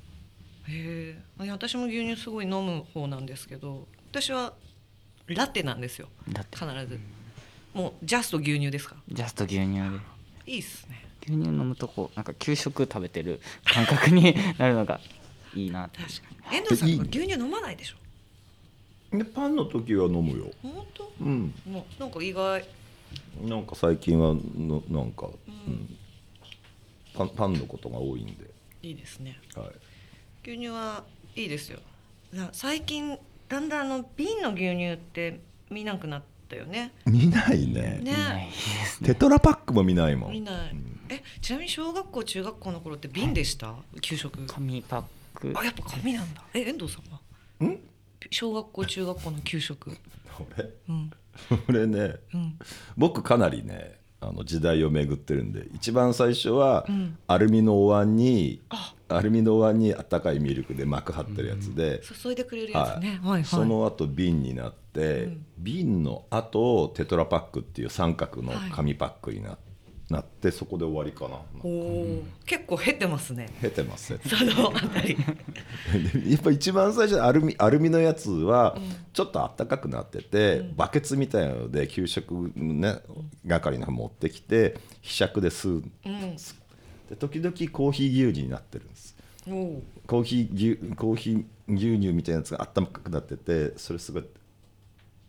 [0.68, 1.18] え。
[1.42, 4.54] いや私も牛乳すごい飲む方なんですけど私は
[5.26, 6.08] ラテなんですよ。
[6.26, 6.98] 必ず。
[7.74, 8.96] もうジャスト牛乳ですか？
[9.10, 9.74] ジャスト牛乳
[10.46, 10.52] で。
[10.52, 11.04] いいっすね。
[11.22, 15.00] 牛乳飲むとこうなんか給食食べてる感覚に なるのが
[15.54, 15.98] いいなって。
[16.00, 16.56] 確かに。
[16.56, 19.18] 遠藤さん牛乳飲まないでしょ？
[19.18, 20.50] でパンの時は飲むよ。
[20.62, 21.12] 本当？
[21.20, 21.52] うん。
[21.66, 22.64] もうなんか意外。
[23.42, 25.96] なんか最近はのなんか、うん
[27.20, 28.50] パンパンのことが多いんで、
[28.82, 29.38] いいですね。
[29.54, 29.66] はい、
[30.42, 31.04] 牛乳は
[31.36, 31.80] いいですよ。
[32.32, 36.92] な最近だんだんあの瓶の牛乳って見なくなったよね。
[37.04, 38.00] 見ないね。
[38.02, 38.12] ね。
[38.12, 38.52] ないで
[38.86, 40.32] すテトラパックも見ないもん。
[40.32, 40.76] 見ない、
[41.10, 43.74] えちなみに小学校中学校の頃って瓶でした？
[44.00, 44.46] 給食。
[44.46, 45.04] 紙パッ
[45.34, 46.42] 食あやっぱ紙なんだ。
[46.54, 47.70] え遠藤さんは？
[47.70, 47.78] ん？
[48.30, 49.90] 小学校中学校の給食。
[50.56, 50.70] 俺？
[50.88, 51.10] うん。
[51.68, 52.14] 俺ね。
[52.32, 52.58] うん。
[52.96, 57.16] 僕かなりねあの時代を巡ってるんで一番最初はうん。
[57.26, 58.94] アルミのお椀に、あ。
[59.08, 63.18] アルミのお椀にあったかいミルクで膜張ってるやつで、注いでくれるやつね。
[63.22, 63.32] はい。
[63.32, 65.46] はいその後瓶になって、うん。
[65.58, 69.56] 瓶の後テトラパックっていう三角の紙パックにな,、
[70.10, 71.40] なってそこで終わりかな。
[71.62, 73.48] おお結構減ってますね。
[73.60, 74.20] 経てますね。
[74.26, 75.16] そのあたり。
[75.16, 78.76] でやっぱ一番最初アルミアルミのやつは
[79.12, 83.00] ちょっとあったかくなってて、バケツみたいなので給食ね
[83.46, 86.36] 係の方持ってきてひしゃくで吸ううん。
[87.08, 89.16] で時々コーヒー牛乳になってるんです。
[89.48, 94.24] おおコーヒー牛コーヒー牛乳みたいなやつがあったかくなっててそれすごい、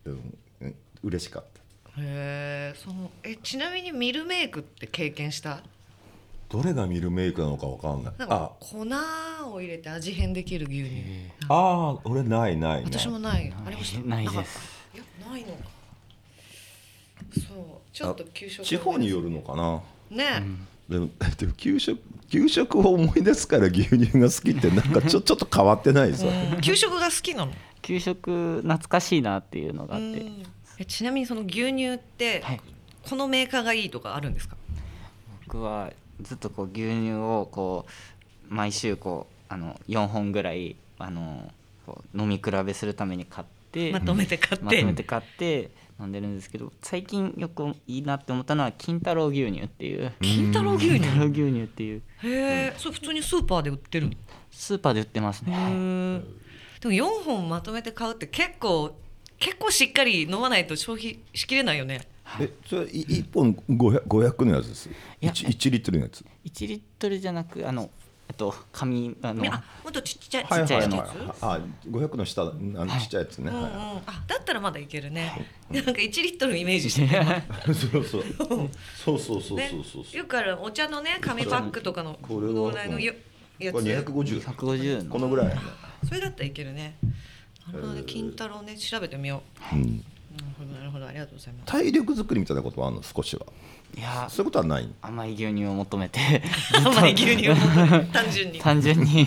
[0.06, 1.61] うん、うん嬉しかった
[1.98, 5.62] へえそのえちなみにミルメイクって経験した？
[6.48, 8.14] どれがミルメイクなのかわかんない。
[8.18, 8.36] なんあ。
[8.36, 8.78] か粉
[9.54, 10.90] を入れて味変できる牛乳。
[11.48, 12.84] あー俺ないないない。
[12.84, 13.52] 私もない。
[13.66, 14.58] ありましたないです。
[14.94, 15.58] いやないのか。
[17.34, 17.56] そう。
[17.92, 19.82] ちょっと給食地方によるのかな。
[20.10, 20.42] ね、
[20.88, 21.98] でもでも給食
[22.30, 26.60] 給食を思い出すから牛乳が好きってなんかちょ ちょっと変わってないですよ、うん。
[26.60, 27.52] 給食が好きなの？
[27.80, 30.22] 給食懐かしいなっていうのがあって
[30.84, 32.60] ちなみにその牛乳って、はい。
[33.08, 34.56] このメーカーがいいとかあるんですか？
[35.46, 37.84] 僕はずっとこう牛乳をこ
[38.48, 41.50] う毎週こうあの4本ぐらいあの
[42.14, 50.12] 飲み比べするために買ってまとめて買って、まとめて買って飲んでるんですけど最近よくいいなって思ったのは金太郎牛乳っていう。
[50.20, 51.00] 金太郎牛乳？
[51.00, 52.02] 金太郎牛乳っていう。
[52.22, 52.28] へ
[52.68, 54.12] えそれ普通にスーパーで売ってるの？
[54.52, 56.22] スーパーで売ってますね、
[56.80, 58.94] でも4本まとめて買うって結構
[59.42, 62.06] 結構しっかり飲まないと消費しきれないよね。
[62.40, 64.88] えそれい1本 500, 500のやつです。
[64.88, 66.24] いや 1, 1リットルのやつ。
[66.44, 67.90] 1リットルじゃなくあの
[68.28, 73.72] えっと紙あのあもっとちっちゃい、はいはいちっちゃいやつ、あ500の下あのちっちゃいやつね、うんうん、はい
[74.06, 75.44] あだったらまだいけるね。
[75.68, 77.24] なんか1リットルイメージしてる。
[77.74, 78.70] そうそうそう。
[78.94, 83.12] そうそうそうねそうそう、よくあるお茶のね紙パックとかのこれはこのぐらいのよ
[83.58, 84.06] やこれつ。
[84.06, 85.10] 250 150の。
[85.10, 85.58] このぐらい
[86.06, 86.96] それだったらいけるね。
[87.66, 88.02] なるほどね。
[88.06, 88.76] 金太郎ね。
[88.76, 89.76] 調べてみよう。
[89.76, 89.84] ん、う。
[90.36, 91.06] なるほどなるほど。
[91.06, 91.66] ありがとうございます。
[91.66, 93.46] 体力作りみたいなことはあるの少しは？
[93.94, 94.88] いやそういうことはない？
[95.02, 96.42] 甘い牛乳を求めて。
[96.84, 98.58] 甘い牛乳を求めて単純に。
[98.60, 99.22] 単純に。
[99.22, 99.24] い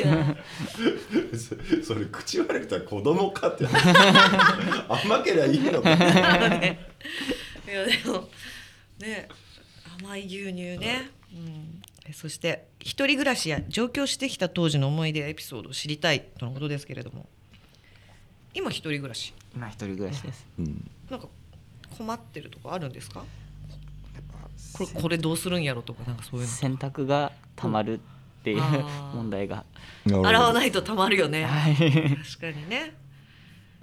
[0.00, 0.36] いな。
[1.82, 3.66] そそれ口悪いたら子供かって。
[4.88, 5.94] 甘けりゃいいのか。
[5.96, 6.78] ね。
[7.66, 8.28] いやでも
[9.00, 9.28] ね。
[10.00, 11.10] 甘い牛乳ね。
[11.32, 11.82] うん。
[12.06, 17.26] えそして一人暮らしや上京してきた当時の思い出やエピソードを知りたいとのことですけれども。
[18.52, 19.32] 今一人暮らし。
[19.54, 20.46] 今一人暮らしです。
[20.58, 20.90] うん。
[21.10, 21.28] なんか
[21.96, 23.24] 困ってるとこあるんですか？
[24.74, 29.14] これこれどうするんやろとかなんかそういう洗濯がたまるっていうあー。
[29.16, 29.64] 問題が。
[30.06, 31.44] の洗わないとたまるよね。
[31.44, 31.74] はい。
[31.74, 32.94] 確かにね。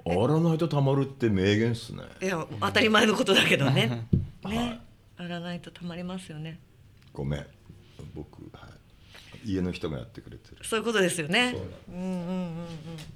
[0.06, 2.04] 洗わないとたまるって名言っすね。
[2.22, 4.08] いや当たり前のことだけどね。
[4.46, 4.80] ね。
[5.18, 6.60] 洗わないとたまりますよね。
[7.14, 7.46] ごめん
[8.14, 8.68] 僕、は
[9.44, 10.58] い、家の人がやってくれてる。
[10.64, 11.54] そういうことですよね。
[11.56, 12.68] そううんうんうんうん。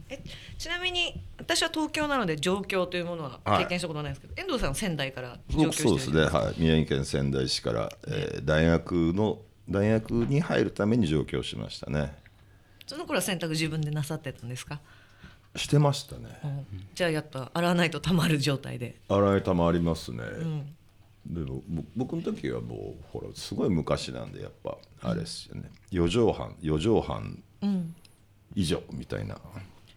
[0.09, 0.21] え
[0.57, 3.63] ちなみに私は東京なので上京というものははい。
[3.63, 12.13] 経験したことないんですけど、遠藤さんは仙台から上京僕してるそうですね、はい、宮城県仙台市から、えー大学の大学に入るために上京しましたね。
[12.85, 14.79] その頃は洗濯自分でなさってたんですか、
[15.55, 16.39] してましたね。
[16.43, 16.65] うん。
[16.93, 20.75] じゃあやっと洗わないとたまる状態で、洗いたまりますね、うん、
[21.25, 25.71] でもぼ僕の時はもうほらすごい昔なんでやっぱあれですよね。
[25.91, 27.95] 4畳半4畳半うん、
[28.53, 29.37] 以上みたいな。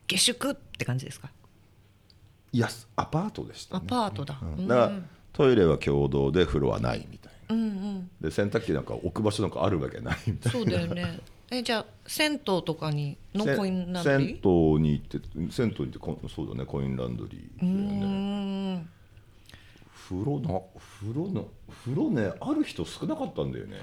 [0.07, 1.31] 下宿って感じですか？
[2.53, 4.67] いやアパートでしたアねパートだ、うん。
[4.67, 4.93] だから
[5.35, 7.55] トイレは共同で風呂はないみたいな。
[7.55, 8.11] うんうん。
[8.21, 10.59] で洗濯機なんか置く場所なんかあるわけないみたいな。
[10.59, 11.21] そうだよね。
[11.51, 14.73] えじゃあ銭湯とかにのコインランド銭リー？
[14.75, 15.19] 湯に行って
[15.51, 18.83] 銭湯に行ってこそうだねコインランドリーうだよ
[20.09, 20.61] 風呂な
[21.01, 21.49] 風呂の
[21.85, 23.77] 風呂ねある人少なかったんだよね。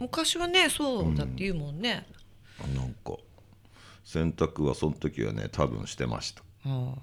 [0.00, 2.06] 昔はねそうだって言うもんね、
[2.74, 3.16] なんか
[4.04, 6.42] 洗濯はその時はね多分してました。
[6.64, 6.96] あは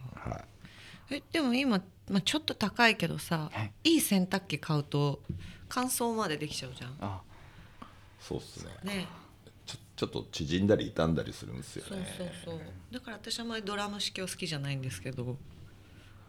[1.09, 3.93] ーえでも今、まあ、ちょっと高いけどさ、はい。
[3.93, 5.21] い、い洗濯機買うと
[5.69, 6.95] 乾燥までできちゃうじゃん。
[7.01, 7.83] あい
[8.19, 8.71] そうっすね。
[8.83, 9.07] ね。
[9.65, 12.59] ちょちょっと縮んだり傷んだりするんですよそうねそうそう。
[12.91, 15.37] だから私あんまりドラム式は好きじゃないんですけど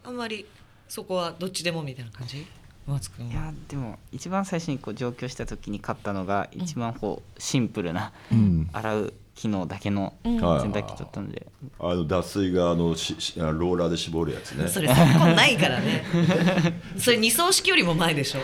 [0.04, 0.46] あんまり
[0.88, 2.46] そこはどっちでもみたいな感じ？
[2.86, 8.68] 松君いはやでも一番最初にこう上京した時に買ったのが一番こうシンプルなうん。
[8.72, 10.38] 洗う機能だけのうん。
[10.38, 11.46] 洗濯機だったので。
[11.80, 14.68] あの脱水があのししあローラーで絞るやつね。
[14.68, 16.04] それ昨今ないからね。
[16.98, 18.40] それ二層式よりも前でしょ。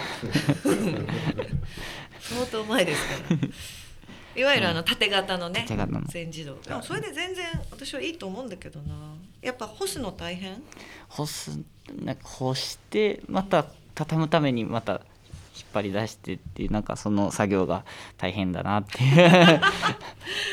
[2.21, 3.37] 相当前ですから。
[4.37, 6.03] いわゆるあの縦型のね縦型の。
[6.09, 6.55] 全自動。
[6.63, 8.95] でもそれで全然私はいいと思うんだけどな。
[9.43, 10.63] やっぱ干すの大変？
[11.09, 11.59] 干す
[12.03, 15.03] なんか干してまた畳むためにまた引っ
[15.75, 17.85] 張り出してっていうなんかその作業が
[18.17, 19.61] 大変だなっていう。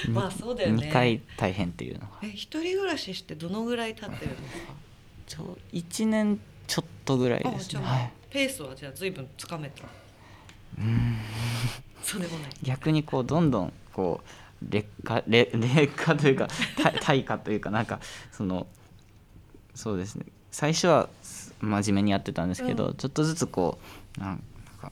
[0.11, 0.87] まあそうだよね。
[0.87, 2.07] 2回大変っていうのが。
[2.23, 4.73] え一人暮らししてどのぐらい経ってるんですか？
[5.27, 9.83] ちょ1年ちょっとぐらいあですね、ペースはじゃあ随分つかめた。
[12.03, 12.49] そうでもない。
[12.63, 16.47] 逆にこうどんどんこう劣化劣劣化というか
[16.81, 17.99] た 対価というかなんか
[18.31, 18.67] その
[19.75, 20.25] そうですね
[20.57, 22.93] 最初はす真面目にやってたんですけど、うん。
[22.95, 23.77] ちょっとずつこ
[24.17, 24.43] うなん
[24.81, 24.91] か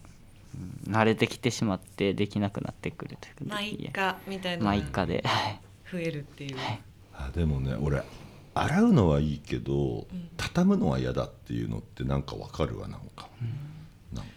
[0.86, 4.64] うん慣れてきてしまってできなくなってくるというかまあいっかみたいな。
[4.64, 5.24] まあのが一家で。
[5.26, 5.60] はい
[5.92, 6.58] 増えるっていう、
[7.14, 8.04] あでもね俺
[8.54, 10.06] 洗うのはいいけど、
[10.38, 13.28] 畳むのは嫌だっていうのってなんかわかるわなんか、
[14.14, 14.30] なんか。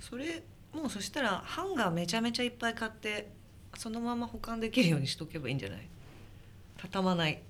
[0.00, 0.42] それ
[0.72, 3.30] もうそしたらハンガーめちゃめちゃいっぱい買って
[3.76, 5.88] そのまま保管できるようにしとけばいいんじゃない？
[6.78, 7.40] 畳まない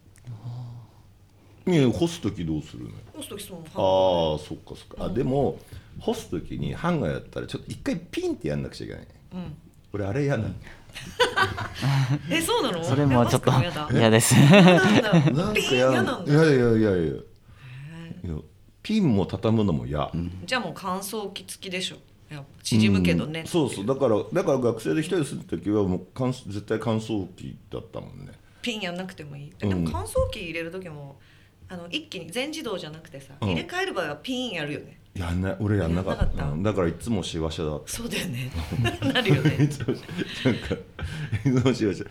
[1.66, 2.94] いや干す時どうするのよ？
[3.14, 5.58] 干す時そのハンガあーあそっかそっか、あでも
[5.98, 9.06] 干す時にハンガーやったらちょっと一回ピンってやんなくちゃいけない。
[9.34, 9.56] うん。
[9.92, 10.54] 俺あれ嫌なの、
[12.30, 12.84] えそうなの？
[12.84, 13.88] それもちょっといやマスクも嫌だ。
[13.92, 14.34] 嫌です。
[14.34, 15.22] なんだ。
[15.22, 15.54] ピンなん。
[15.54, 16.32] か嫌嫌なんだ。
[16.32, 17.12] いやいやいやいや。
[17.12, 18.36] いや
[18.82, 20.10] ピンも畳むのも嫌、
[20.44, 21.96] じゃあもう乾燥機付きでしょ。
[22.28, 23.46] やっぱ縮むけどね、うん。
[23.46, 23.86] そうそう。
[23.86, 28.32] だからだから学生で一人する時はもう乾燥絶対乾燥機だったもんね。
[28.62, 29.68] ピンやんなくてもいい、うん。
[29.68, 31.18] でも乾燥機入れる時も
[31.68, 33.48] あの一気に全自動じゃなくてさ、うん。
[33.48, 35.00] 入れ替える場合はピンやるよね。
[35.14, 35.56] やんない。
[35.60, 36.52] 俺やんなかったやんなかった。
[36.52, 38.50] うんだからいつもしわしゃだそうだよね。
[39.12, 39.64] なるよね。
[39.64, 42.04] いつもなんかいつもしわしゃ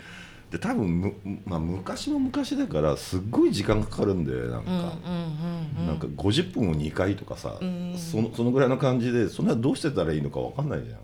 [0.50, 5.86] で多分む、まあ、昔も昔だからすっごい時間かかるんだよなんか、うんうんうんうん。
[5.86, 7.94] なんか50分を2回とかさ、うん。
[7.96, 10.98] そのそのぐらいの感じでそんなどうしてたらいいのか分かんないじゃん。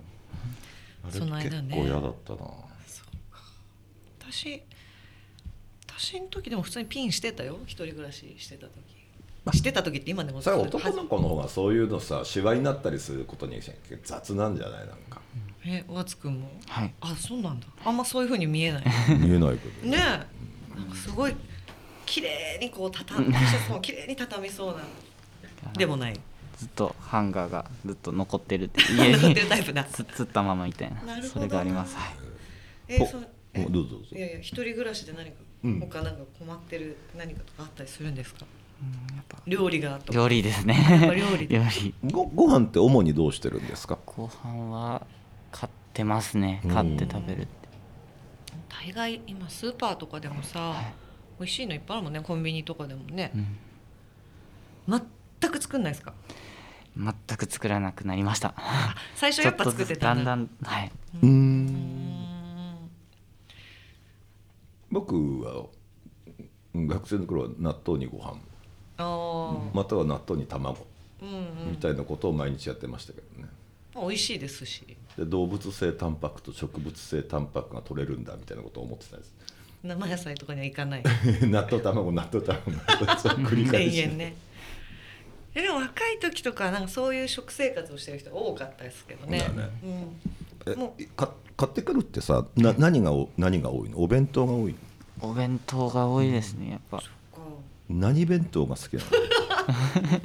[1.10, 2.38] そのあれ間ね結構嫌だったな、
[4.20, 4.62] 私
[6.02, 7.58] 私の時でも普通にピンしてたよ。
[7.64, 9.56] 一人暮らししてた時。
[9.56, 13.60] してた時って今でもそれは男の子の方がそういうのさシワになったりすることに
[14.04, 15.20] 雑なんじゃないなんか。
[15.64, 16.48] え和津くんも？
[16.66, 16.94] はい。
[17.00, 17.66] あそうなんだ。
[17.84, 18.84] あんまそういうふうに見えない。
[19.16, 19.88] 見えないけど。
[19.88, 20.76] ねえ。
[20.76, 21.36] なんかすごい
[22.04, 23.32] 綺麗にこう畳ん
[23.68, 24.82] そう綺麗に畳みそうな。
[25.74, 26.20] でもない。
[26.56, 29.84] ずっとハンガーがずっと残ってるって 残って家にるタイプだ。
[29.84, 31.02] つつったままみたいな。
[31.02, 31.28] なるほど。
[31.34, 31.94] それがあります。
[31.96, 32.10] は
[32.88, 32.98] い。
[32.98, 34.16] ほえそうえおどうぞどうぞ。
[34.16, 38.44] いやいや一人暮らしで何か、うん他なんか困ってる何かとかあったりするんですか？
[38.82, 39.38] うんやっぱ。
[39.46, 40.18] 料理がとか。
[40.18, 41.46] 料理ですやっぱね料理。
[41.48, 41.94] 料理。
[42.10, 43.98] ごご飯って主にどうしてるんですか？
[44.04, 45.06] ご飯は
[45.52, 46.60] 買ってますね。
[46.64, 46.70] うん。
[46.70, 47.50] 買って食べるって。
[48.68, 50.94] 大概今スーパーとかでもさ、はい。
[51.38, 52.20] 美味しいのいっぱいあるもんね。
[52.20, 53.30] コンビニとかでもね。
[54.88, 55.00] う、ん。
[55.40, 56.14] 全く作んないですか？
[56.94, 58.52] 全く作らなくなりました。
[58.56, 60.36] あ最初やっぱ作ってたんだ。
[60.36, 60.92] ちょっとずつだんだんはい。
[61.22, 61.61] うん
[64.92, 65.66] 僕は
[66.74, 68.38] うん学生の頃は納豆にご飯。
[69.74, 70.86] または納豆に卵。
[71.20, 71.70] うんうん。
[71.72, 73.48] みたいなことを毎日やってましたけどね。
[73.94, 74.96] まあ美味しいですし。
[75.16, 79.34] で動物性タンパクと植物性タンパクが取れるんだみたいなことを思ってたんです。
[79.82, 81.02] 生野菜とかにはいかない。
[81.42, 82.70] 納豆卵納豆卵。
[82.70, 84.36] 納豆卵繰り返しね。
[85.54, 89.40] えでも若い時とかなんかそういう食生活をしてる人多かったですけどね。
[89.40, 89.68] だね。
[89.82, 90.16] うん、
[90.66, 93.98] えもか買ってくるってさな何がお何が多いの？
[93.98, 94.78] お弁当が多いの？
[95.30, 96.98] お弁当が多いですねやっぱ。
[97.30, 99.08] こ何弁当が好きなの？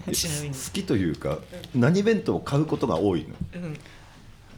[0.08, 0.56] うちなみに。
[0.56, 1.40] 好きというか
[1.76, 3.62] 何弁当を買うことが多いの？
[3.62, 3.78] うん。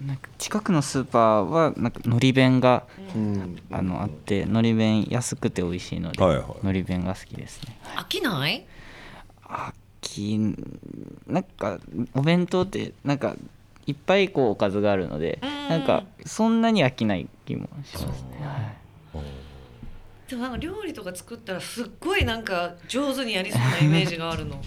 [0.07, 3.57] なんか近くのスーパーはなんかのり弁がうん。
[3.71, 6.65] あのあってのり弁安くて美味しいのではいはい。
[6.65, 7.77] のり弁が好きですね。
[7.95, 8.65] 飽きない？
[9.43, 10.37] あき
[11.27, 11.79] なんか
[12.13, 13.35] お弁当ってなんか
[13.89, 15.69] いっぱいこうおかずがあるのでうん。
[15.69, 18.37] なんかそんなに飽きない気もしますね、
[19.13, 20.29] はい。
[20.29, 24.61] でもなんか料理とか作ったらすっごいなんか上手にやりそうなイメージがあるの、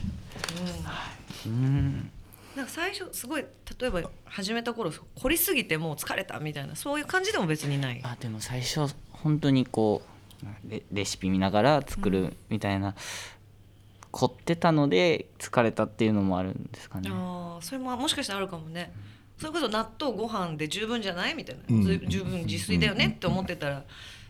[1.46, 2.10] うん、うん。
[2.56, 3.44] なんか最初すごい
[3.80, 8.00] 例えば始めた頃凝りすぎてもう疲れたみたいなそういう感じでも別にない。
[8.02, 12.94] あでも最初本当にこうレレシピ見ながら作るみたいな、
[14.12, 17.10] 凝ってたので疲れたっていうのもあるんですかね。
[17.12, 18.92] あーそれももしかしたらあるかもね。
[19.38, 21.82] それこそ納豆ご飯で十分じゃないみたいな、うん。
[21.82, 23.82] ず十分自炊だよねって思ってたら。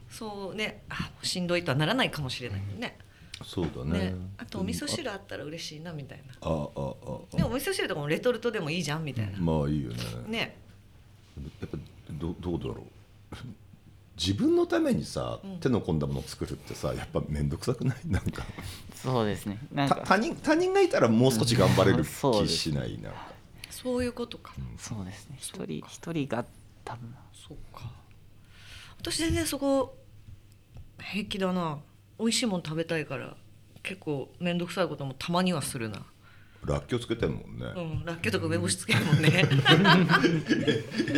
[0.08, 0.84] そうね。
[0.88, 2.96] あしんどいとはならないかもしれないよね。
[3.44, 3.98] そうだね。
[3.98, 4.14] ね。
[4.38, 6.34] あとお味噌汁あったら嬉しいなみたいな。
[6.40, 6.94] あああ
[7.34, 9.96] あでもお味噌汁とかもレトルトでもいいじゃんみたいな、まあいいよね。
[10.28, 10.56] ね。
[11.60, 11.78] やっぱ
[12.12, 12.74] どどうだろ
[13.32, 13.36] う
[14.24, 15.58] 自分のためにさ、うん。
[15.60, 17.98] 手の込んだものを作るってさやっぱ面倒くさくない？
[18.06, 18.44] なんか。
[18.94, 19.58] そうですね。
[19.72, 19.96] なんか。
[19.96, 23.10] た他人他人がいたらもう少し頑張れる気しないな。
[23.10, 23.32] んか
[23.70, 25.36] そういうことか、そうですね。
[25.40, 26.44] 一人一人が
[26.84, 27.14] 多分。
[27.34, 27.90] そうか。
[28.98, 29.96] 私全然そこ
[31.00, 31.80] 平気だな。
[32.18, 33.36] 美味しいもの食べたいから
[33.82, 36.06] 結構面倒くさいこともたまにはするな
[36.64, 39.30] らっきょうつけてるもんね、うんらっきょうとか梅干しつけるもんね。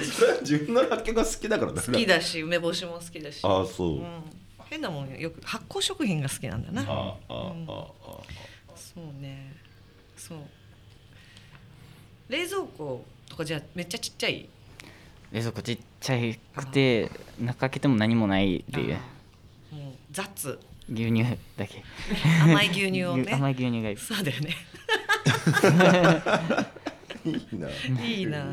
[0.02, 3.40] それは自分のらっきょうが好きだからだ好きだし梅干しも好きだし。
[3.42, 4.22] ああそう、うん、
[4.64, 6.82] 変なもんよく発酵食品が好きなんだな。
[6.82, 7.42] あああああ
[8.68, 9.54] あそうね。
[10.16, 10.38] そう。
[12.30, 14.48] 冷蔵庫とかじゃあめっちゃちっちゃい？
[15.30, 16.16] 冷蔵庫ちっちゃ
[16.56, 18.94] くて中開けても何もないっていう。
[19.74, 20.58] もう雑。
[20.90, 21.24] 牛乳
[21.56, 21.82] だけ。
[22.42, 23.32] 甘い牛乳をね。
[23.36, 23.96] 甘い牛乳がいい。
[23.96, 24.54] そうだよね
[27.24, 27.68] いいな。
[28.04, 28.46] いいな。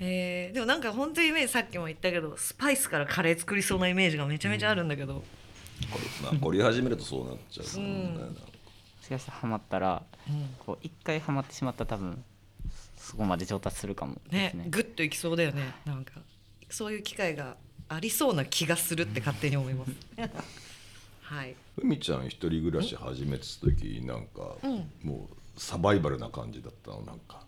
[0.00, 8.34] えー、でもなんか本当にイメージさっきも言ったけどスパイスからカレー作りそうなイメージがめちゃめちゃあるんだけど、これまあ凝り始めるとそうなっちゃうもんね、うんも
[9.02, 10.48] しかしてハマったらうん。
[10.58, 12.24] こう一回ハマってしまったら多分
[12.96, 14.66] そこまで上達するかもでねすね。
[14.68, 15.62] グッといきそうだよね。
[15.84, 16.14] なんか
[16.68, 17.56] そういう機会が
[17.88, 19.92] ありそうな気がするって勝手に思います。
[21.22, 21.54] はい。
[21.78, 24.90] 海ちゃん一人暮らし始めてた時なんか、うん。
[25.02, 27.44] もうサバイバルな感じだったのなんか。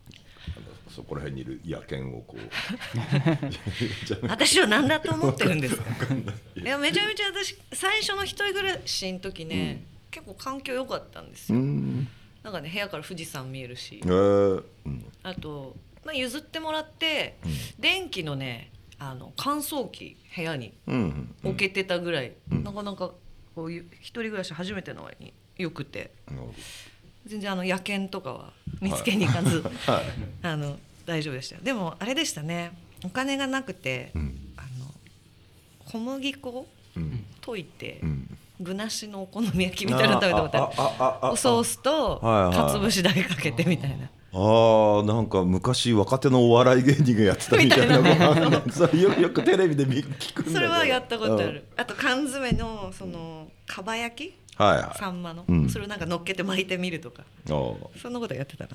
[0.89, 2.41] そこら辺にいる野犬をこう。
[4.29, 5.85] 私は何だと思ってるんですか？
[6.57, 6.65] い。
[6.65, 12.09] やめちゃめちゃ私最初の一人暮らしの時ね、結構環境良かったんですうよ、ん。
[12.43, 14.01] なんかね部屋から富士山見えるし。
[14.03, 14.65] えー。
[14.87, 15.05] うん。
[15.23, 17.37] あと、まあ、譲ってもらって、
[17.79, 22.65] 電気のねあの乾燥機部屋にうん置けてたぐらい、うん。
[22.65, 23.13] なかなか
[23.55, 26.11] こういう一人暮らし初めての割によくて。
[26.29, 26.55] なるほ
[27.29, 30.05] 全然あの野犬とかは見つけに行かず、ど はい。
[30.43, 31.61] あの大丈夫でしたよ。
[31.63, 32.73] でもあれでしたね。
[33.05, 34.39] お金がなくて、うん。
[34.57, 34.93] あの
[35.85, 36.67] 小麦粉を
[36.97, 37.25] うん。
[37.43, 38.39] 溶いて、うん。
[38.61, 44.11] 具なしのお好み焼きみたいなの食べたことあるおソースとかつぶしだけかけてみたいな。
[44.31, 47.99] あーなんか昔若手のお笑い芸人がやってたみたいな。
[47.99, 48.63] ご飯ね。
[48.73, 51.67] それよよくテレビで見聞くんだそれはやったことある。
[51.77, 54.99] あと缶詰のそのかば焼き、うんはいはい。
[54.99, 55.69] サンマの、うん。
[55.69, 58.71] それをなんか乗っけて巻いてみるとか、そんなことやってたな。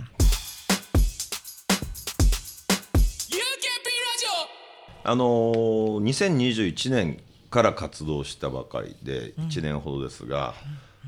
[5.06, 7.20] あのー、2021年
[7.50, 10.54] から活動したばかりで1年ほどですが、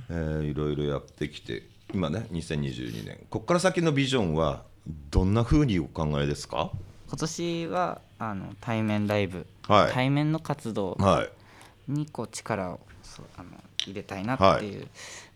[0.09, 1.63] えーいろいろやってきて
[1.93, 4.63] 今ね2022年ここから先のビジョンは
[5.09, 6.71] どんなふうにお考えですか？
[7.07, 9.93] 今年はあの対面ライブ、はい。
[9.93, 11.23] 対面の活動は
[11.87, 11.91] い。
[11.91, 13.49] にこう力をそうあの
[13.91, 14.87] 入れたいなっていう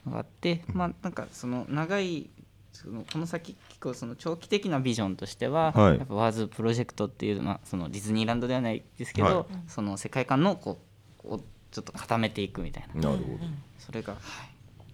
[0.06, 2.30] のがあって、まあなんかその長い
[2.72, 5.97] そのこの先結構その長期的なビジョンとしては、はい。
[5.97, 9.45] やっぱワーズプロジェクトっていう、まあ、そのディズニーランドではないですけど、はい。
[9.68, 10.80] その世界観のこ
[11.26, 11.39] うを
[11.72, 13.10] ちょっと固めていくみたいな。
[13.10, 13.39] なるほど、
[13.78, 14.20] それが、は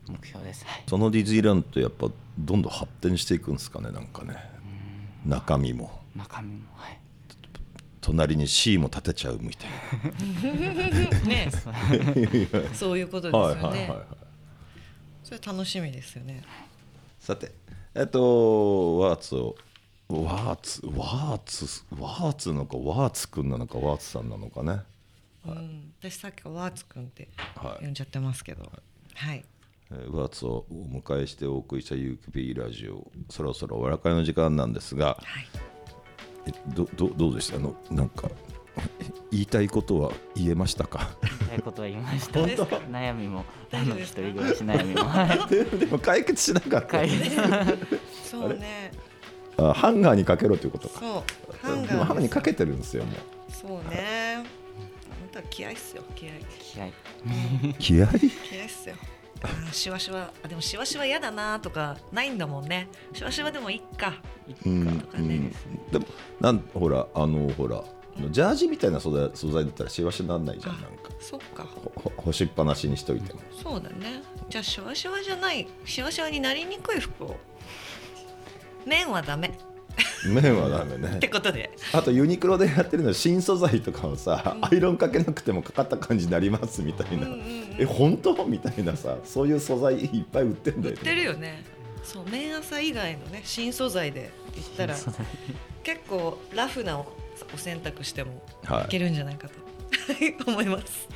[0.07, 2.07] い、目標です、はい、そのディズニーランドってやっぱ
[2.39, 4.35] どんどん発展していくんですかねなんかね。
[5.25, 5.91] 中身も。
[6.15, 6.99] 中身も、はい、
[8.05, 9.69] 隣に C も立てちゃうみたい
[11.27, 11.49] ね、
[12.73, 13.61] そういうことですなよね。
[13.63, 14.05] はいはいはいはい
[15.23, 16.43] それ楽しみですよね。
[17.19, 17.51] さて
[17.95, 19.55] えっとワーツを
[20.07, 24.81] ワーツワーツワーツなのかワーツくんなのかワーツさんなのかね
[25.47, 28.71] うん、私さっきからワーツくんってはい呼んじゃってますけど、
[29.15, 29.43] はい。
[29.91, 35.74] えーワーツをお迎えしてお送りした UKP ラジオそろそろお別れの時間なんですがはい。
[36.47, 37.57] えどどどうでした？
[37.57, 38.29] あのなんか
[39.31, 41.09] 言いたいことは言えましたか？
[41.21, 42.65] 言いたいことは言いました本当？
[42.65, 47.09] 悩みもあの一人暮らし悩みもはいででも解決しなかった解
[48.29, 48.91] そうね。
[49.57, 51.23] あハンガーにかけろということかそう。
[51.65, 54.43] ハンでもハンガーにかけてるんですよもうそうね。
[55.07, 56.03] 本当は気合いっすよ。
[56.13, 56.45] 気合い。
[56.59, 56.93] 気合い
[57.79, 58.05] 気合？
[58.05, 58.95] い気合いっすよ。
[59.43, 62.87] あーしわしわあでもしわしわ嫌だなとかないんだもんね。
[63.13, 64.13] しわしわでもいっか。
[64.65, 65.35] うんとかね。
[65.35, 65.91] うん。
[65.91, 66.05] でも
[66.39, 67.83] なんほらあのほら
[68.31, 71.11] ジャージみたいな素材素材だったらしわしにならないじゃんなんか。
[71.19, 71.67] そっか。
[72.17, 73.41] 干しっぱなしにしといても。
[73.61, 74.23] そうだね。
[74.49, 77.35] じゃあしわしわじゃないしわしわになりにくい服を。
[78.85, 79.57] 麺はダメ
[80.27, 81.71] 麺はダメっねてことで。
[81.93, 87.75] あとユニクロでやってるのは新素材とかをさ、アイロンかけなくてもかかった感じになりますみたいな、うんうんうん。
[87.79, 88.45] え本当？
[88.45, 90.99] みたいなさそういう素材いっぱい売ってんだよね。
[90.99, 91.63] 売ってるよね。
[92.03, 94.95] そう麺朝以外のね新素材で言ったら
[95.83, 97.07] 結構ラフなお
[97.53, 98.85] お洗濯してもはい。
[98.85, 99.55] いけるんじゃないかと。
[100.47, 101.07] 思います。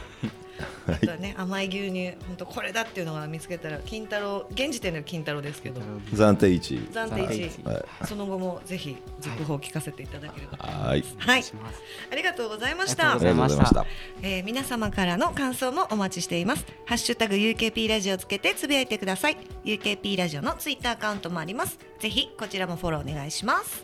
[0.87, 2.11] あとはね甘い牛乳。
[2.27, 5.81] 本当これだっていうのが見つけたら金太郎現時点では金太郎ですけど。
[6.13, 7.85] 暫定1暫定1はい。
[8.07, 10.57] その後もぜひ続報を聞かせていただければ。
[10.57, 11.01] と思い。
[11.01, 11.27] ますはい。
[11.27, 11.81] はいします。
[12.11, 13.85] ありがとうございましあたりがとうございました。
[14.21, 16.65] えー皆様からの感想もお待ちしています。
[16.85, 19.37] ハッシュタグ UKP ラジオをつけてつぶやいてください。
[19.63, 21.77] UKP ラジオのツイッターアカウントもあります。
[21.99, 23.83] ぜひこちらもフォローお願いします。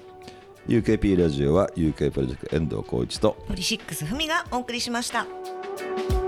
[0.68, 5.26] UKP ラジオは UK プロジェクト遠藤浩一とポリシックスふみがお送りしました。
[5.78, 6.25] す